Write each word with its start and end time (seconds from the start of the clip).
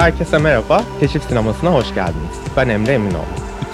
Herkese 0.00 0.38
merhaba, 0.38 0.84
Keşif 1.00 1.22
Sineması'na 1.22 1.74
hoş 1.74 1.94
geldiniz. 1.94 2.36
Ben 2.56 2.68
Emre 2.68 2.92
Eminoğlu. 2.92 3.24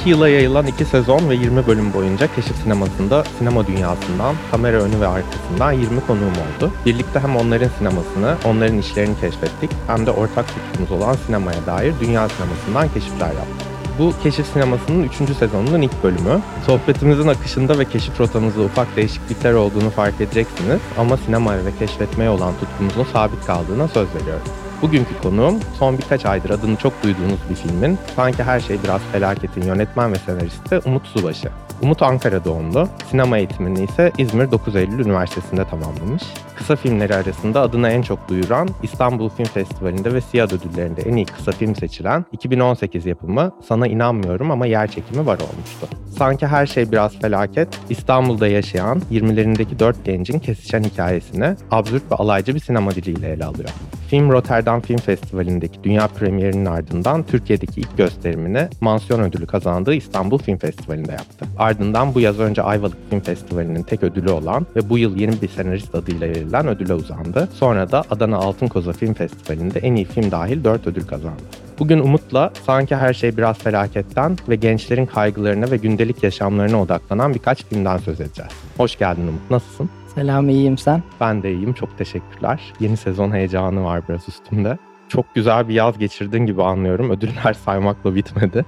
2 0.01 0.11
yıla 0.11 0.29
yayılan 0.29 0.67
2 0.67 0.85
sezon 0.85 1.31
ve 1.31 1.35
20 1.35 1.67
bölüm 1.67 1.93
boyunca 1.93 2.35
Keşif 2.35 2.57
Sineması'nda 2.57 3.25
sinema 3.39 3.67
dünyasından, 3.67 4.35
kamera 4.51 4.77
önü 4.77 5.01
ve 5.01 5.07
arkasından 5.07 5.73
20 5.73 6.01
konuğum 6.07 6.33
oldu. 6.33 6.73
Birlikte 6.87 7.21
hem 7.21 7.37
onların 7.37 7.69
sinemasını, 7.79 8.37
onların 8.45 8.79
işlerini 8.79 9.21
keşfettik 9.21 9.71
hem 9.87 10.07
de 10.07 10.11
ortak 10.11 10.47
tutkumuz 10.49 10.91
olan 10.91 11.17
sinemaya 11.27 11.67
dair 11.67 11.95
dünya 12.01 12.29
sinemasından 12.29 12.89
keşifler 12.95 13.27
yaptık. 13.27 13.67
Bu 13.99 14.13
Keşif 14.23 14.47
Sineması'nın 14.47 15.03
3. 15.03 15.37
sezonunun 15.39 15.83
ilk 15.83 16.05
bölümü. 16.05 16.41
Sohbetimizin 16.67 17.29
akışında 17.29 17.79
ve 17.79 17.85
keşif 17.85 18.21
rotamızda 18.21 18.63
ufak 18.63 18.97
değişiklikler 18.97 19.53
olduğunu 19.53 19.91
fark 19.91 20.21
edeceksiniz 20.21 20.81
ama 20.99 21.17
sinemaya 21.17 21.65
ve 21.65 21.77
keşfetmeye 21.79 22.31
olan 22.31 22.55
tutkumuzun 22.61 23.13
sabit 23.13 23.47
kaldığına 23.47 23.89
söz 23.89 24.09
veriyorum. 24.15 24.66
Bugünkü 24.83 25.21
konuğum 25.23 25.61
son 25.79 25.99
birkaç 25.99 26.27
aydır 26.27 26.51
adını 26.51 26.77
çok 26.77 27.03
duyduğunuz 27.03 27.41
bir 27.51 27.55
filmin 27.55 27.99
sanki 28.17 28.43
her 28.43 28.61
şey 28.61 28.83
biraz 28.85 29.01
felaketin 29.13 29.63
yönetmen 29.63 30.13
ve 30.13 30.17
senaristi 30.17 30.79
Umut 30.89 31.07
Subaşı. 31.07 31.49
Umut 31.83 32.03
Ankara 32.03 32.45
doğumlu, 32.45 32.89
sinema 33.11 33.39
eğitimini 33.39 33.85
ise 33.85 34.13
İzmir 34.19 34.51
9 34.51 34.77
Eylül 34.77 34.99
Üniversitesi'nde 35.07 35.65
tamamlamış. 35.65 36.23
Kısa 36.57 36.77
filmleri 36.77 37.15
arasında 37.15 37.61
adını 37.61 37.89
en 37.89 38.03
çok 38.03 38.29
duyuran 38.29 38.69
İstanbul 38.83 39.29
Film 39.29 39.47
Festivali'nde 39.47 40.15
ve 40.15 40.21
Siyah 40.21 40.53
ödüllerinde 40.53 41.03
en 41.03 41.17
iyi 41.17 41.27
kısa 41.27 41.53
film 41.53 41.77
seçilen 41.77 42.25
2018 42.33 43.07
yapımı 43.07 43.53
Sana 43.69 43.87
İnanmıyorum 43.87 44.51
ama 44.51 44.67
yer 44.67 44.91
çekimi 44.91 45.27
var 45.27 45.39
olmuştu. 45.39 45.89
Sanki 46.19 46.47
her 46.47 46.67
şey 46.67 46.93
biraz 46.93 47.19
felaket, 47.19 47.69
İstanbul'da 47.91 48.49
yaşayan 48.49 49.03
20'lerindeki 49.13 49.79
dört 49.79 50.05
gencin 50.05 50.39
kesişen 50.39 50.83
hikayesini 50.83 51.57
absürt 51.71 52.11
ve 52.11 52.15
alaycı 52.15 52.55
bir 52.55 52.61
sinema 52.61 52.91
diliyle 52.91 53.29
ele 53.29 53.45
alıyor. 53.45 53.69
Film 54.09 54.33
Rotterdam 54.33 54.81
Film 54.81 54.99
Festivali'ndeki 54.99 55.85
dünya 55.85 56.09
premierinin 56.09 56.65
ardından 56.67 57.23
Türkiye'deki 57.23 57.81
ilk 57.81 57.97
gösterimini 57.97 58.69
mansiyon 58.81 59.21
ödülü 59.21 59.47
kazandığı 59.47 59.95
İstanbul 59.95 60.39
Film 60.39 60.59
Festivali'nde 60.59 61.13
yaptı. 61.13 61.47
Ardından 61.67 62.15
bu 62.15 62.21
yaz 62.21 62.41
önce 62.41 62.63
Ayvalık 62.63 63.11
Film 63.11 63.21
Festivali'nin 63.21 63.83
tek 63.83 64.03
ödülü 64.03 64.31
olan 64.31 64.67
ve 64.77 64.91
bu 64.91 64.99
yıl 64.99 65.17
yeni 65.17 65.43
bir 65.43 65.49
senarist 65.49 65.95
adıyla 65.95 66.29
verilen 66.29 66.69
ödüle 66.69 66.95
uzandı. 66.95 67.49
Sonra 67.53 67.91
da 67.91 68.03
Adana 68.11 68.37
Altın 68.37 68.69
Koza 68.69 68.93
Film 68.93 69.15
Festivali'nde 69.15 69.79
en 69.79 69.95
iyi 69.95 70.05
film 70.05 70.31
dahil 70.31 70.65
4 70.65 70.87
ödül 70.87 71.07
kazandı. 71.07 71.43
Bugün 71.79 71.99
Umut'la 71.99 72.51
sanki 72.67 72.97
her 72.97 73.15
şey 73.15 73.37
biraz 73.37 73.59
felaketten 73.59 74.37
ve 74.49 74.57
gençlerin 74.57 75.07
kaygılarına 75.07 75.71
ve 75.71 75.77
gündelik 75.77 76.23
yaşamlarına 76.23 76.83
odaklanan 76.83 77.35
birkaç 77.35 77.65
filmden 77.65 77.99
söz 77.99 78.21
edeceğiz. 78.21 78.53
Hoş 78.77 78.99
geldin 78.99 79.27
Umut, 79.27 79.51
nasılsın? 79.51 79.91
Selam, 80.15 80.49
iyiyim 80.49 80.79
sen? 80.79 81.03
Ben 81.21 81.43
de 81.43 81.53
iyiyim, 81.53 81.73
çok 81.73 81.99
teşekkürler. 81.99 82.61
Yeni 82.81 82.97
sezon 82.97 83.31
heyecanı 83.31 83.85
var 83.85 84.03
biraz 84.09 84.29
üstümde. 84.29 84.79
Çok 85.09 85.35
güzel 85.35 85.69
bir 85.69 85.75
yaz 85.75 85.99
geçirdin 85.99 86.47
gibi 86.47 86.63
anlıyorum. 86.63 87.11
Ödüller 87.11 87.53
saymakla 87.65 88.15
bitmedi. 88.15 88.65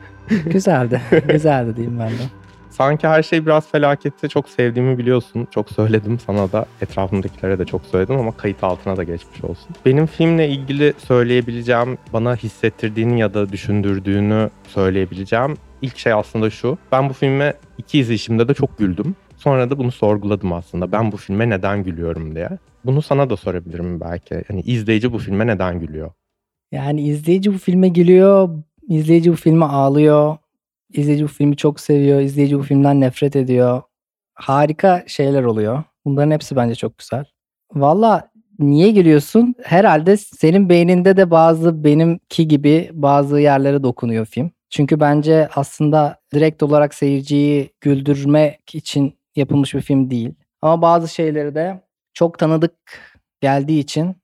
Güzeldi, 0.47 1.01
güzeldi 1.29 1.77
diyeyim 1.77 1.99
ben 1.99 2.11
de. 2.11 2.48
Sanki 2.71 3.09
her 3.09 3.23
şey 3.23 3.47
biraz 3.47 3.71
felakette 3.71 4.29
çok 4.29 4.49
sevdiğimi 4.49 4.99
biliyorsun. 4.99 5.49
Çok 5.51 5.71
söyledim 5.71 6.19
sana 6.19 6.53
da, 6.53 6.67
etrafımdakilere 6.81 7.59
de 7.59 7.65
çok 7.65 7.87
söyledim 7.87 8.17
ama 8.17 8.33
kayıt 8.33 8.65
altına 8.65 8.97
da 8.97 9.05
geçmiş 9.05 9.45
olsun. 9.45 9.69
Benim 9.87 10.07
filmle 10.07 10.49
ilgili 10.49 10.93
söyleyebileceğim, 10.99 11.99
bana 12.13 12.37
hissettirdiğini 12.37 13.21
ya 13.21 13.35
da 13.35 13.53
düşündürdüğünü 13.53 14.51
söyleyebileceğim 14.67 15.57
ilk 15.83 15.99
şey 15.99 16.13
aslında 16.13 16.51
şu. 16.51 16.79
Ben 16.93 17.09
bu 17.09 17.13
filme 17.13 17.55
iki 17.79 17.99
izleyişimde 17.99 18.49
de 18.49 18.55
çok 18.55 18.79
güldüm. 18.79 19.17
Sonra 19.37 19.71
da 19.71 19.79
bunu 19.79 19.93
sorguladım 19.93 20.53
aslında. 20.53 20.93
Ben 20.93 21.13
bu 21.13 21.17
filme 21.17 21.51
neden 21.51 21.83
gülüyorum 21.85 22.35
diye. 22.35 22.49
Bunu 22.85 23.03
sana 23.03 23.31
da 23.31 23.37
sorabilirim 23.37 24.01
belki. 24.01 24.45
Yani 24.49 24.61
izleyici 24.61 25.13
bu 25.13 25.19
filme 25.19 25.47
neden 25.47 25.81
gülüyor? 25.81 26.11
Yani 26.73 27.01
izleyici 27.03 27.55
bu 27.55 27.59
filme 27.59 27.89
gülüyor, 27.89 28.49
izleyici 28.89 29.33
bu 29.33 29.37
filme 29.37 29.65
ağlıyor, 29.65 30.37
izleyici 30.93 31.25
bu 31.25 31.29
filmi 31.29 31.57
çok 31.57 31.81
seviyor, 31.81 32.21
izleyici 32.21 32.59
bu 32.59 32.63
filmden 32.63 33.01
nefret 33.01 33.37
ediyor. 33.37 33.83
Harika 34.35 35.05
şeyler 35.07 35.43
oluyor. 35.45 35.83
Bunların 36.05 36.31
hepsi 36.31 36.57
bence 36.57 36.75
çok 36.75 36.99
güzel. 36.99 37.25
Valla 37.75 38.31
niye 38.59 38.91
gülüyorsun? 38.91 39.55
Herhalde 39.63 40.17
senin 40.17 40.69
beyninde 40.69 41.17
de 41.17 41.31
bazı 41.31 41.85
benimki 41.85 42.49
gibi 42.49 42.91
bazı 42.93 43.41
yerlere 43.41 43.83
dokunuyor 43.83 44.27
film. 44.27 44.51
Çünkü 44.71 45.01
bence 45.01 45.49
aslında 45.55 46.21
direkt 46.35 46.63
olarak 46.63 46.95
seyirciyi 46.95 47.71
güldürmek 47.81 48.75
için 48.75 49.19
yapılmış 49.37 49.75
bir 49.75 49.81
film 49.81 50.11
değil. 50.11 50.35
Ama 50.63 50.83
bazı 50.83 51.09
şeyleri 51.09 51.55
de 51.55 51.81
çok 52.15 52.39
tanıdık 52.39 52.75
geldiği 53.41 53.79
için 53.81 54.17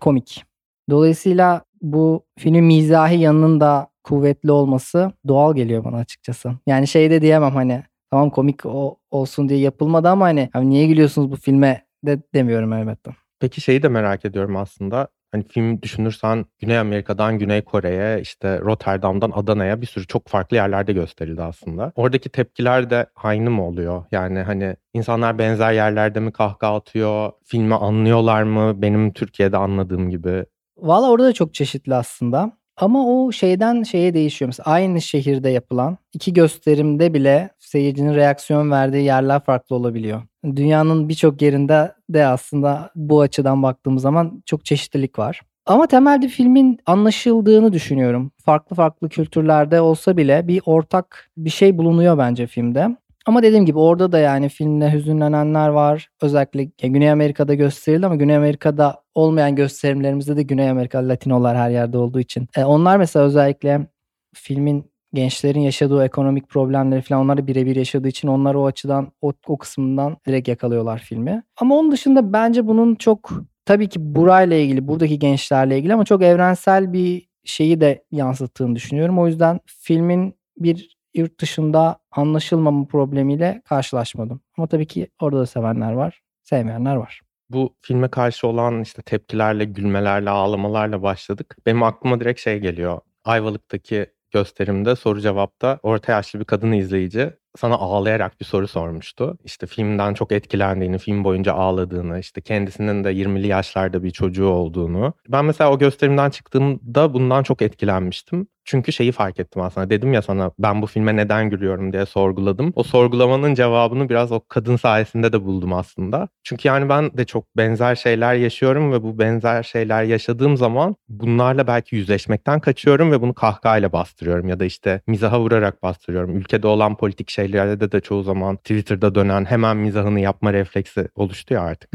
komik. 0.00 0.44
Dolayısıyla 0.90 1.64
bu 1.82 2.24
filmin 2.38 2.64
mizahi 2.64 3.20
yanının 3.20 3.60
da 3.60 3.88
kuvvetli 4.06 4.52
olması 4.52 5.12
doğal 5.28 5.54
geliyor 5.54 5.84
bana 5.84 5.96
açıkçası. 5.96 6.52
Yani 6.66 6.86
şey 6.86 7.10
de 7.10 7.22
diyemem 7.22 7.54
hani 7.54 7.82
tamam 8.10 8.30
komik 8.30 8.66
o, 8.66 8.98
olsun 9.10 9.48
diye 9.48 9.60
yapılmadı 9.60 10.08
ama 10.08 10.24
hani, 10.24 10.50
hani 10.52 10.70
niye 10.70 10.86
gülüyorsunuz 10.86 11.30
bu 11.30 11.36
filme 11.36 11.86
de 12.04 12.22
demiyorum 12.34 12.72
elbette. 12.72 13.10
Peki 13.40 13.60
şeyi 13.60 13.82
de 13.82 13.88
merak 13.88 14.24
ediyorum 14.24 14.56
aslında. 14.56 15.08
Hani 15.32 15.44
film 15.44 15.82
düşünürsen 15.82 16.44
Güney 16.58 16.78
Amerika'dan 16.78 17.38
Güney 17.38 17.62
Kore'ye, 17.62 18.20
işte 18.20 18.60
Rotterdam'dan 18.60 19.32
Adana'ya 19.34 19.80
bir 19.80 19.86
sürü 19.86 20.06
çok 20.06 20.28
farklı 20.28 20.56
yerlerde 20.56 20.92
gösterildi 20.92 21.42
aslında. 21.42 21.92
Oradaki 21.96 22.28
tepkiler 22.28 22.90
de 22.90 23.06
aynı 23.16 23.50
mı 23.50 23.66
oluyor? 23.66 24.04
Yani 24.12 24.38
hani 24.38 24.76
insanlar 24.94 25.38
benzer 25.38 25.72
yerlerde 25.72 26.20
mi 26.20 26.32
kahkaha 26.32 26.76
atıyor? 26.76 27.32
Filmi 27.44 27.74
anlıyorlar 27.74 28.42
mı? 28.42 28.82
Benim 28.82 29.12
Türkiye'de 29.12 29.56
anladığım 29.56 30.10
gibi. 30.10 30.44
Valla 30.76 31.10
orada 31.10 31.26
da 31.26 31.32
çok 31.32 31.54
çeşitli 31.54 31.94
aslında. 31.94 32.52
Ama 32.76 33.06
o 33.06 33.32
şeyden 33.32 33.82
şeye 33.82 34.14
değişiyor. 34.14 34.46
Mesela 34.46 34.66
aynı 34.66 35.00
şehirde 35.00 35.48
yapılan 35.48 35.98
iki 36.12 36.32
gösterimde 36.32 37.14
bile 37.14 37.50
seyircinin 37.58 38.14
reaksiyon 38.14 38.70
verdiği 38.70 39.04
yerler 39.04 39.40
farklı 39.40 39.76
olabiliyor. 39.76 40.22
Dünyanın 40.56 41.08
birçok 41.08 41.42
yerinde 41.42 41.92
de 42.10 42.26
aslında 42.26 42.90
bu 42.94 43.20
açıdan 43.20 43.62
baktığımız 43.62 44.02
zaman 44.02 44.42
çok 44.46 44.64
çeşitlilik 44.64 45.18
var. 45.18 45.42
Ama 45.66 45.86
temelde 45.86 46.28
filmin 46.28 46.78
anlaşıldığını 46.86 47.72
düşünüyorum. 47.72 48.32
Farklı 48.44 48.76
farklı 48.76 49.08
kültürlerde 49.08 49.80
olsa 49.80 50.16
bile 50.16 50.48
bir 50.48 50.62
ortak 50.66 51.30
bir 51.36 51.50
şey 51.50 51.78
bulunuyor 51.78 52.18
bence 52.18 52.46
filmde. 52.46 52.96
Ama 53.26 53.42
dediğim 53.42 53.66
gibi 53.66 53.78
orada 53.78 54.12
da 54.12 54.18
yani 54.18 54.48
filmde 54.48 54.92
hüzünlenenler 54.92 55.68
var. 55.68 56.08
Özellikle 56.22 56.64
Güney 56.88 57.10
Amerika'da 57.10 57.54
gösterildi 57.54 58.06
ama 58.06 58.16
Güney 58.16 58.36
Amerika'da 58.36 59.02
olmayan 59.14 59.56
gösterimlerimizde 59.56 60.36
de 60.36 60.42
Güney 60.42 60.70
Amerika 60.70 61.08
Latinolar 61.08 61.56
her 61.56 61.70
yerde 61.70 61.98
olduğu 61.98 62.20
için. 62.20 62.48
E, 62.56 62.64
onlar 62.64 62.96
mesela 62.96 63.24
özellikle 63.24 63.86
filmin 64.34 64.90
gençlerin 65.12 65.60
yaşadığı 65.60 66.04
ekonomik 66.04 66.48
problemleri 66.48 67.02
falan 67.02 67.22
onları 67.22 67.46
birebir 67.46 67.76
yaşadığı 67.76 68.08
için 68.08 68.28
onları 68.28 68.60
o 68.60 68.66
açıdan 68.66 69.12
o, 69.22 69.32
o 69.46 69.58
kısmından 69.58 70.16
direkt 70.26 70.48
yakalıyorlar 70.48 70.98
filmi. 70.98 71.42
Ama 71.56 71.74
onun 71.74 71.92
dışında 71.92 72.32
bence 72.32 72.66
bunun 72.66 72.94
çok 72.94 73.30
tabii 73.64 73.88
ki 73.88 74.14
burayla 74.14 74.56
ilgili, 74.56 74.88
buradaki 74.88 75.18
gençlerle 75.18 75.78
ilgili 75.78 75.94
ama 75.94 76.04
çok 76.04 76.22
evrensel 76.22 76.92
bir 76.92 77.28
şeyi 77.44 77.80
de 77.80 78.04
yansıttığını 78.10 78.76
düşünüyorum. 78.76 79.18
O 79.18 79.26
yüzden 79.26 79.60
filmin 79.66 80.34
bir 80.58 80.95
yurt 81.16 81.40
dışında 81.40 81.98
anlaşılmama 82.10 82.86
problemiyle 82.86 83.62
karşılaşmadım. 83.64 84.40
Ama 84.58 84.66
tabii 84.66 84.86
ki 84.86 85.08
orada 85.20 85.40
da 85.40 85.46
sevenler 85.46 85.92
var, 85.92 86.20
sevmeyenler 86.42 86.96
var. 86.96 87.20
Bu 87.50 87.76
filme 87.80 88.08
karşı 88.08 88.46
olan 88.46 88.82
işte 88.82 89.02
tepkilerle, 89.02 89.64
gülmelerle, 89.64 90.30
ağlamalarla 90.30 91.02
başladık. 91.02 91.56
Benim 91.66 91.82
aklıma 91.82 92.20
direkt 92.20 92.40
şey 92.40 92.58
geliyor. 92.58 93.00
Ayvalık'taki 93.24 94.06
gösterimde 94.30 94.96
soru 94.96 95.20
cevapta 95.20 95.78
orta 95.82 96.12
yaşlı 96.12 96.40
bir 96.40 96.44
kadın 96.44 96.72
izleyici 96.72 97.32
sana 97.56 97.74
ağlayarak 97.74 98.40
bir 98.40 98.44
soru 98.44 98.68
sormuştu. 98.68 99.38
İşte 99.44 99.66
filmden 99.66 100.14
çok 100.14 100.32
etkilendiğini, 100.32 100.98
film 100.98 101.24
boyunca 101.24 101.52
ağladığını, 101.52 102.18
işte 102.18 102.40
kendisinin 102.40 103.04
de 103.04 103.12
20'li 103.12 103.46
yaşlarda 103.46 104.02
bir 104.02 104.10
çocuğu 104.10 104.48
olduğunu. 104.48 105.14
Ben 105.28 105.44
mesela 105.44 105.72
o 105.72 105.78
gösterimden 105.78 106.30
çıktığımda 106.30 107.14
bundan 107.14 107.42
çok 107.42 107.62
etkilenmiştim. 107.62 108.46
Çünkü 108.66 108.92
şeyi 108.92 109.12
fark 109.12 109.40
ettim 109.40 109.62
aslında. 109.62 109.90
Dedim 109.90 110.12
ya 110.12 110.22
sana 110.22 110.50
ben 110.58 110.82
bu 110.82 110.86
filme 110.86 111.16
neden 111.16 111.50
gülüyorum 111.50 111.92
diye 111.92 112.06
sorguladım. 112.06 112.72
O 112.76 112.82
sorgulamanın 112.82 113.54
cevabını 113.54 114.08
biraz 114.08 114.32
o 114.32 114.40
kadın 114.48 114.76
sayesinde 114.76 115.32
de 115.32 115.44
buldum 115.44 115.72
aslında. 115.72 116.28
Çünkü 116.44 116.68
yani 116.68 116.88
ben 116.88 117.16
de 117.16 117.24
çok 117.24 117.56
benzer 117.56 117.94
şeyler 117.94 118.34
yaşıyorum 118.34 118.92
ve 118.92 119.02
bu 119.02 119.18
benzer 119.18 119.62
şeyler 119.62 120.04
yaşadığım 120.04 120.56
zaman 120.56 120.96
bunlarla 121.08 121.66
belki 121.66 121.96
yüzleşmekten 121.96 122.60
kaçıyorum 122.60 123.12
ve 123.12 123.20
bunu 123.22 123.34
kahkahayla 123.34 123.92
bastırıyorum 123.92 124.48
ya 124.48 124.60
da 124.60 124.64
işte 124.64 125.00
mizaha 125.06 125.40
vurarak 125.40 125.82
bastırıyorum. 125.82 126.36
Ülkede 126.36 126.66
olan 126.66 126.96
politik 126.96 127.30
şeylerde 127.30 127.80
de, 127.80 127.92
de 127.92 128.00
çoğu 128.00 128.22
zaman 128.22 128.56
Twitter'da 128.56 129.14
dönen 129.14 129.44
hemen 129.44 129.76
mizahını 129.76 130.20
yapma 130.20 130.52
refleksi 130.52 131.08
oluştu 131.14 131.54
ya 131.54 131.60
artık. 131.60 131.90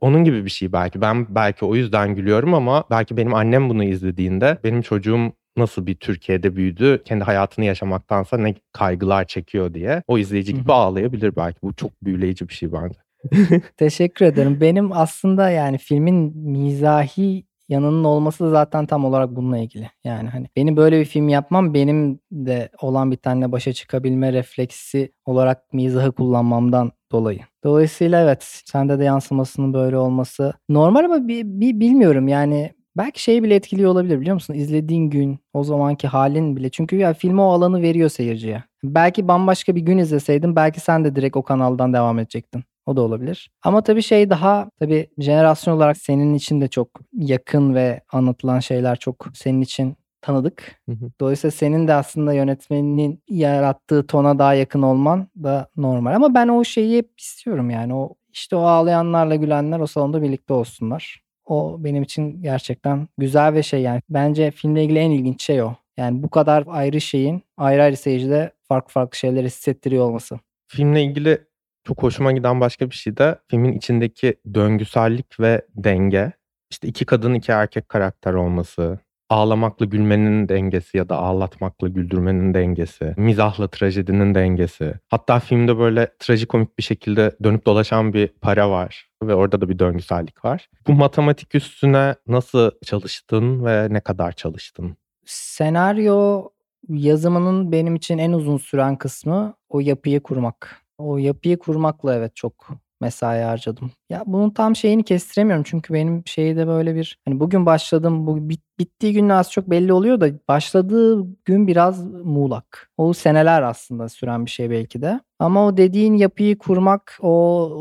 Onun 0.00 0.24
gibi 0.24 0.44
bir 0.44 0.50
şey 0.50 0.72
belki. 0.72 1.00
Ben 1.00 1.34
belki 1.34 1.64
o 1.64 1.74
yüzden 1.74 2.14
gülüyorum 2.14 2.54
ama 2.54 2.84
belki 2.90 3.16
benim 3.16 3.34
annem 3.34 3.68
bunu 3.68 3.84
izlediğinde 3.84 4.58
benim 4.64 4.82
çocuğum 4.82 5.32
nasıl 5.58 5.86
bir 5.86 5.94
Türkiye'de 5.94 6.56
büyüdü, 6.56 7.02
kendi 7.04 7.24
hayatını 7.24 7.64
yaşamaktansa 7.64 8.38
ne 8.38 8.54
kaygılar 8.72 9.24
çekiyor 9.24 9.74
diye 9.74 10.02
o 10.06 10.18
izleyici 10.18 10.54
gibi 10.54 10.72
ağlayabilir 10.72 11.36
belki. 11.36 11.58
Bu 11.62 11.74
çok 11.74 12.04
büyüleyici 12.04 12.48
bir 12.48 12.54
şey 12.54 12.72
bence. 12.72 12.98
Teşekkür 13.76 14.26
ederim. 14.26 14.60
Benim 14.60 14.92
aslında 14.92 15.50
yani 15.50 15.78
filmin 15.78 16.36
mizahi 16.36 17.48
yanının 17.68 18.04
olması 18.04 18.44
da 18.44 18.50
zaten 18.50 18.86
tam 18.86 19.04
olarak 19.04 19.36
bununla 19.36 19.58
ilgili. 19.58 19.90
Yani 20.04 20.28
hani 20.28 20.46
benim 20.56 20.76
böyle 20.76 21.00
bir 21.00 21.04
film 21.04 21.28
yapmam 21.28 21.74
benim 21.74 22.20
de 22.32 22.68
olan 22.80 23.10
bir 23.10 23.16
tane 23.16 23.52
başa 23.52 23.72
çıkabilme 23.72 24.32
refleksi 24.32 25.12
olarak 25.24 25.72
mizahı 25.72 26.12
kullanmamdan 26.12 26.92
dolayı. 27.12 27.40
Dolayısıyla 27.64 28.22
evet 28.22 28.62
sende 28.64 28.98
de 28.98 29.04
yansımasının 29.04 29.74
böyle 29.74 29.96
olması 29.96 30.52
normal 30.68 31.04
ama 31.04 31.28
bir, 31.28 31.44
bir 31.44 31.80
bilmiyorum 31.80 32.28
yani 32.28 32.72
belki 32.98 33.22
şeyi 33.22 33.42
bile 33.42 33.54
etkiliyor 33.54 33.90
olabilir 33.90 34.20
biliyor 34.20 34.34
musun? 34.34 34.54
İzlediğin 34.54 35.10
gün 35.10 35.38
o 35.52 35.64
zamanki 35.64 36.08
halin 36.08 36.56
bile 36.56 36.70
çünkü 36.70 36.96
ya 36.96 37.14
film 37.14 37.38
o 37.38 37.50
alanı 37.52 37.82
veriyor 37.82 38.08
seyirciye. 38.08 38.64
Belki 38.84 39.28
bambaşka 39.28 39.76
bir 39.76 39.80
gün 39.80 39.98
izleseydin 39.98 40.56
belki 40.56 40.80
sen 40.80 41.04
de 41.04 41.16
direkt 41.16 41.36
o 41.36 41.42
kanaldan 41.42 41.92
devam 41.92 42.18
edecektin. 42.18 42.64
O 42.86 42.96
da 42.96 43.00
olabilir. 43.00 43.50
Ama 43.62 43.82
tabii 43.82 44.02
şey 44.02 44.30
daha 44.30 44.70
tabii 44.80 45.08
jenerasyon 45.18 45.76
olarak 45.76 45.96
senin 45.96 46.34
için 46.34 46.60
de 46.60 46.68
çok 46.68 46.88
yakın 47.12 47.74
ve 47.74 48.00
anlatılan 48.12 48.60
şeyler 48.60 48.96
çok 48.96 49.26
senin 49.34 49.60
için 49.60 49.96
tanıdık. 50.20 50.80
Hı 50.88 50.92
hı. 50.92 51.10
Dolayısıyla 51.20 51.50
senin 51.50 51.88
de 51.88 51.94
aslında 51.94 52.32
yönetmenin 52.32 53.22
yarattığı 53.28 54.06
tona 54.06 54.38
daha 54.38 54.54
yakın 54.54 54.82
olman 54.82 55.28
da 55.42 55.68
normal. 55.76 56.14
Ama 56.14 56.34
ben 56.34 56.48
o 56.48 56.64
şeyi 56.64 56.98
hep 56.98 57.20
istiyorum 57.20 57.70
yani. 57.70 57.94
O 57.94 58.14
işte 58.32 58.56
o 58.56 58.60
ağlayanlarla 58.60 59.34
gülenler 59.34 59.80
o 59.80 59.86
salonda 59.86 60.22
birlikte 60.22 60.54
olsunlar. 60.54 61.22
O 61.48 61.76
benim 61.84 62.02
için 62.02 62.42
gerçekten 62.42 63.08
güzel 63.18 63.54
ve 63.54 63.62
şey 63.62 63.82
yani. 63.82 64.00
Bence 64.10 64.50
filmle 64.50 64.84
ilgili 64.84 64.98
en 64.98 65.10
ilginç 65.10 65.42
şey 65.42 65.62
o. 65.62 65.74
Yani 65.96 66.22
bu 66.22 66.30
kadar 66.30 66.64
ayrı 66.68 67.00
şeyin 67.00 67.42
ayrı 67.56 67.82
ayrı 67.82 67.96
seyircide 67.96 68.52
farklı 68.62 68.92
farklı 68.92 69.18
şeyler 69.18 69.44
hissettiriyor 69.44 70.04
olması. 70.04 70.38
Filmle 70.66 71.02
ilgili 71.02 71.38
çok 71.84 72.02
hoşuma 72.02 72.32
giden 72.32 72.60
başka 72.60 72.90
bir 72.90 72.94
şey 72.94 73.16
de 73.16 73.38
filmin 73.48 73.72
içindeki 73.72 74.34
döngüsellik 74.54 75.40
ve 75.40 75.62
denge. 75.76 76.32
İşte 76.70 76.88
iki 76.88 77.04
kadın 77.06 77.34
iki 77.34 77.52
erkek 77.52 77.88
karakter 77.88 78.32
olması, 78.34 78.98
ağlamakla 79.30 79.86
gülmenin 79.86 80.48
dengesi 80.48 80.98
ya 80.98 81.08
da 81.08 81.16
ağlatmakla 81.16 81.88
güldürmenin 81.88 82.54
dengesi, 82.54 83.14
mizahla 83.16 83.68
trajedinin 83.68 84.34
dengesi. 84.34 84.94
Hatta 85.08 85.40
filmde 85.40 85.78
böyle 85.78 86.08
trajikomik 86.18 86.78
bir 86.78 86.82
şekilde 86.82 87.36
dönüp 87.42 87.66
dolaşan 87.66 88.12
bir 88.12 88.28
para 88.28 88.70
var 88.70 89.08
ve 89.22 89.34
orada 89.34 89.60
da 89.60 89.68
bir 89.68 89.78
döngüsellik 89.78 90.44
var. 90.44 90.68
Bu 90.86 90.92
matematik 90.92 91.54
üstüne 91.54 92.14
nasıl 92.26 92.70
çalıştın 92.84 93.64
ve 93.64 93.86
ne 93.90 94.00
kadar 94.00 94.32
çalıştın? 94.32 94.96
Senaryo 95.24 96.48
yazımının 96.88 97.72
benim 97.72 97.96
için 97.96 98.18
en 98.18 98.32
uzun 98.32 98.56
süren 98.56 98.96
kısmı 98.96 99.54
o 99.68 99.80
yapıyı 99.80 100.20
kurmak. 100.20 100.82
O 100.98 101.18
yapıyı 101.18 101.58
kurmakla 101.58 102.14
evet 102.14 102.36
çok 102.36 102.68
mesai 103.00 103.42
harcadım. 103.42 103.90
Ya 104.10 104.22
bunun 104.26 104.50
tam 104.50 104.76
şeyini 104.76 105.02
kestiremiyorum 105.04 105.64
çünkü 105.66 105.94
benim 105.94 106.22
şeyde 106.26 106.66
böyle 106.66 106.94
bir 106.94 107.18
hani 107.24 107.40
bugün 107.40 107.66
başladım 107.66 108.26
bu 108.26 108.48
bit, 108.48 108.60
bittiği 108.78 109.12
gün 109.12 109.28
az 109.28 109.50
çok 109.52 109.70
belli 109.70 109.92
oluyor 109.92 110.20
da 110.20 110.28
başladığı 110.48 111.26
gün 111.44 111.66
biraz 111.66 112.06
muğlak. 112.06 112.90
O 112.96 113.12
seneler 113.12 113.62
aslında 113.62 114.08
süren 114.08 114.46
bir 114.46 114.50
şey 114.50 114.70
belki 114.70 115.02
de. 115.02 115.20
Ama 115.38 115.66
o 115.66 115.76
dediğin 115.76 116.14
yapıyı 116.14 116.58
kurmak, 116.58 117.18
o 117.22 117.30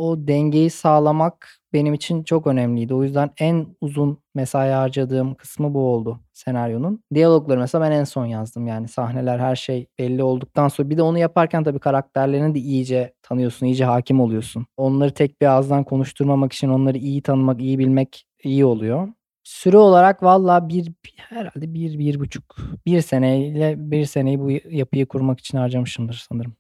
o 0.10 0.28
dengeyi 0.28 0.70
sağlamak 0.70 1.57
benim 1.74 1.94
için 1.94 2.24
çok 2.24 2.48
önemliydi. 2.48 2.94
O 2.94 3.04
yüzden 3.04 3.30
en 3.40 3.68
uzun 3.82 4.18
mesai 4.36 4.72
harcadığım 4.72 5.36
kısmı 5.36 5.74
bu 5.74 5.80
oldu 5.80 6.20
senaryonun. 6.34 7.04
Diyalogları 7.14 7.60
mesela 7.60 7.86
ben 7.86 7.92
en 7.92 8.04
son 8.04 8.26
yazdım 8.26 8.68
yani 8.68 8.88
sahneler 8.88 9.40
her 9.40 9.56
şey 9.56 9.88
belli 10.00 10.24
olduktan 10.24 10.68
sonra 10.68 10.90
bir 10.90 10.98
de 10.98 11.02
onu 11.02 11.18
yaparken 11.18 11.64
tabii 11.64 11.80
karakterlerini 11.80 12.56
de 12.56 12.60
iyice 12.60 13.14
tanıyorsun, 13.22 13.66
iyice 13.66 13.86
hakim 13.86 14.20
oluyorsun. 14.22 14.66
Onları 14.78 15.14
tek 15.14 15.42
bir 15.42 15.46
ağızdan 15.46 15.84
konuşturmamak 15.84 16.54
için 16.54 16.70
onları 16.70 16.98
iyi 16.98 17.22
tanımak, 17.22 17.62
iyi 17.62 17.80
bilmek 17.80 18.26
iyi 18.44 18.66
oluyor. 18.66 19.08
Süre 19.44 19.78
olarak 19.78 20.24
valla 20.24 20.70
bir 20.70 20.92
herhalde 21.18 21.74
bir, 21.74 22.00
bir 22.00 22.20
buçuk, 22.20 22.56
bir 22.86 23.02
seneyle 23.02 23.76
bir 23.92 24.06
seneyi 24.06 24.40
bu 24.40 24.52
yapıyı 24.70 25.06
kurmak 25.06 25.40
için 25.40 25.58
harcamışımdır 25.58 26.26
sanırım. 26.30 26.56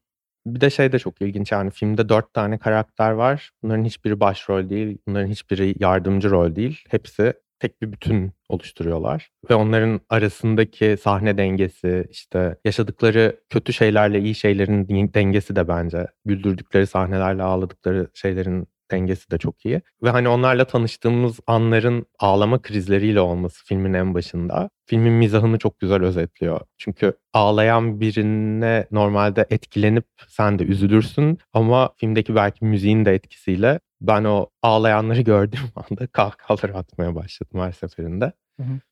Bir 0.55 0.61
de 0.61 0.69
şey 0.69 0.91
de 0.91 0.99
çok 0.99 1.21
ilginç 1.21 1.51
yani 1.51 1.71
filmde 1.71 2.09
dört 2.09 2.33
tane 2.33 2.57
karakter 2.57 3.11
var. 3.11 3.51
Bunların 3.63 3.83
hiçbiri 3.83 4.19
başrol 4.19 4.69
değil, 4.69 4.97
bunların 5.07 5.27
hiçbiri 5.27 5.75
yardımcı 5.79 6.29
rol 6.29 6.55
değil. 6.55 6.83
Hepsi 6.89 7.33
tek 7.59 7.81
bir 7.81 7.91
bütün 7.91 8.31
oluşturuyorlar 8.49 9.29
ve 9.49 9.55
onların 9.55 10.01
arasındaki 10.09 10.97
sahne 11.01 11.37
dengesi, 11.37 12.07
işte 12.09 12.57
yaşadıkları 12.65 13.39
kötü 13.49 13.73
şeylerle 13.73 14.19
iyi 14.19 14.35
şeylerin 14.35 14.87
dengesi 15.13 15.55
de 15.55 15.67
bence 15.67 16.07
güldürdükleri 16.25 16.87
sahnelerle 16.87 17.43
ağladıkları 17.43 18.07
şeylerin 18.13 18.67
dengesi 18.91 19.31
de 19.31 19.37
çok 19.37 19.65
iyi. 19.65 19.81
Ve 20.03 20.09
hani 20.09 20.29
onlarla 20.29 20.65
tanıştığımız 20.65 21.39
anların 21.47 22.05
ağlama 22.19 22.61
krizleriyle 22.61 23.19
olması 23.21 23.65
filmin 23.65 23.93
en 23.93 24.13
başında 24.13 24.69
filmin 24.85 25.13
mizahını 25.13 25.57
çok 25.57 25.79
güzel 25.79 26.03
özetliyor. 26.03 26.61
Çünkü 26.77 27.13
ağlayan 27.33 28.01
birine 28.01 28.87
normalde 28.91 29.45
etkilenip 29.49 30.05
sen 30.27 30.59
de 30.59 30.63
üzülürsün 30.63 31.37
ama 31.53 31.89
filmdeki 31.97 32.35
belki 32.35 32.65
müziğin 32.65 33.05
de 33.05 33.13
etkisiyle 33.13 33.79
ben 34.01 34.23
o 34.23 34.47
ağlayanları 34.61 35.21
gördüğüm 35.33 35.69
anda 35.75 36.07
kahkahalar 36.07 36.69
atmaya 36.69 37.15
başladım 37.15 37.59
her 37.61 37.71
seferinde. 37.71 38.33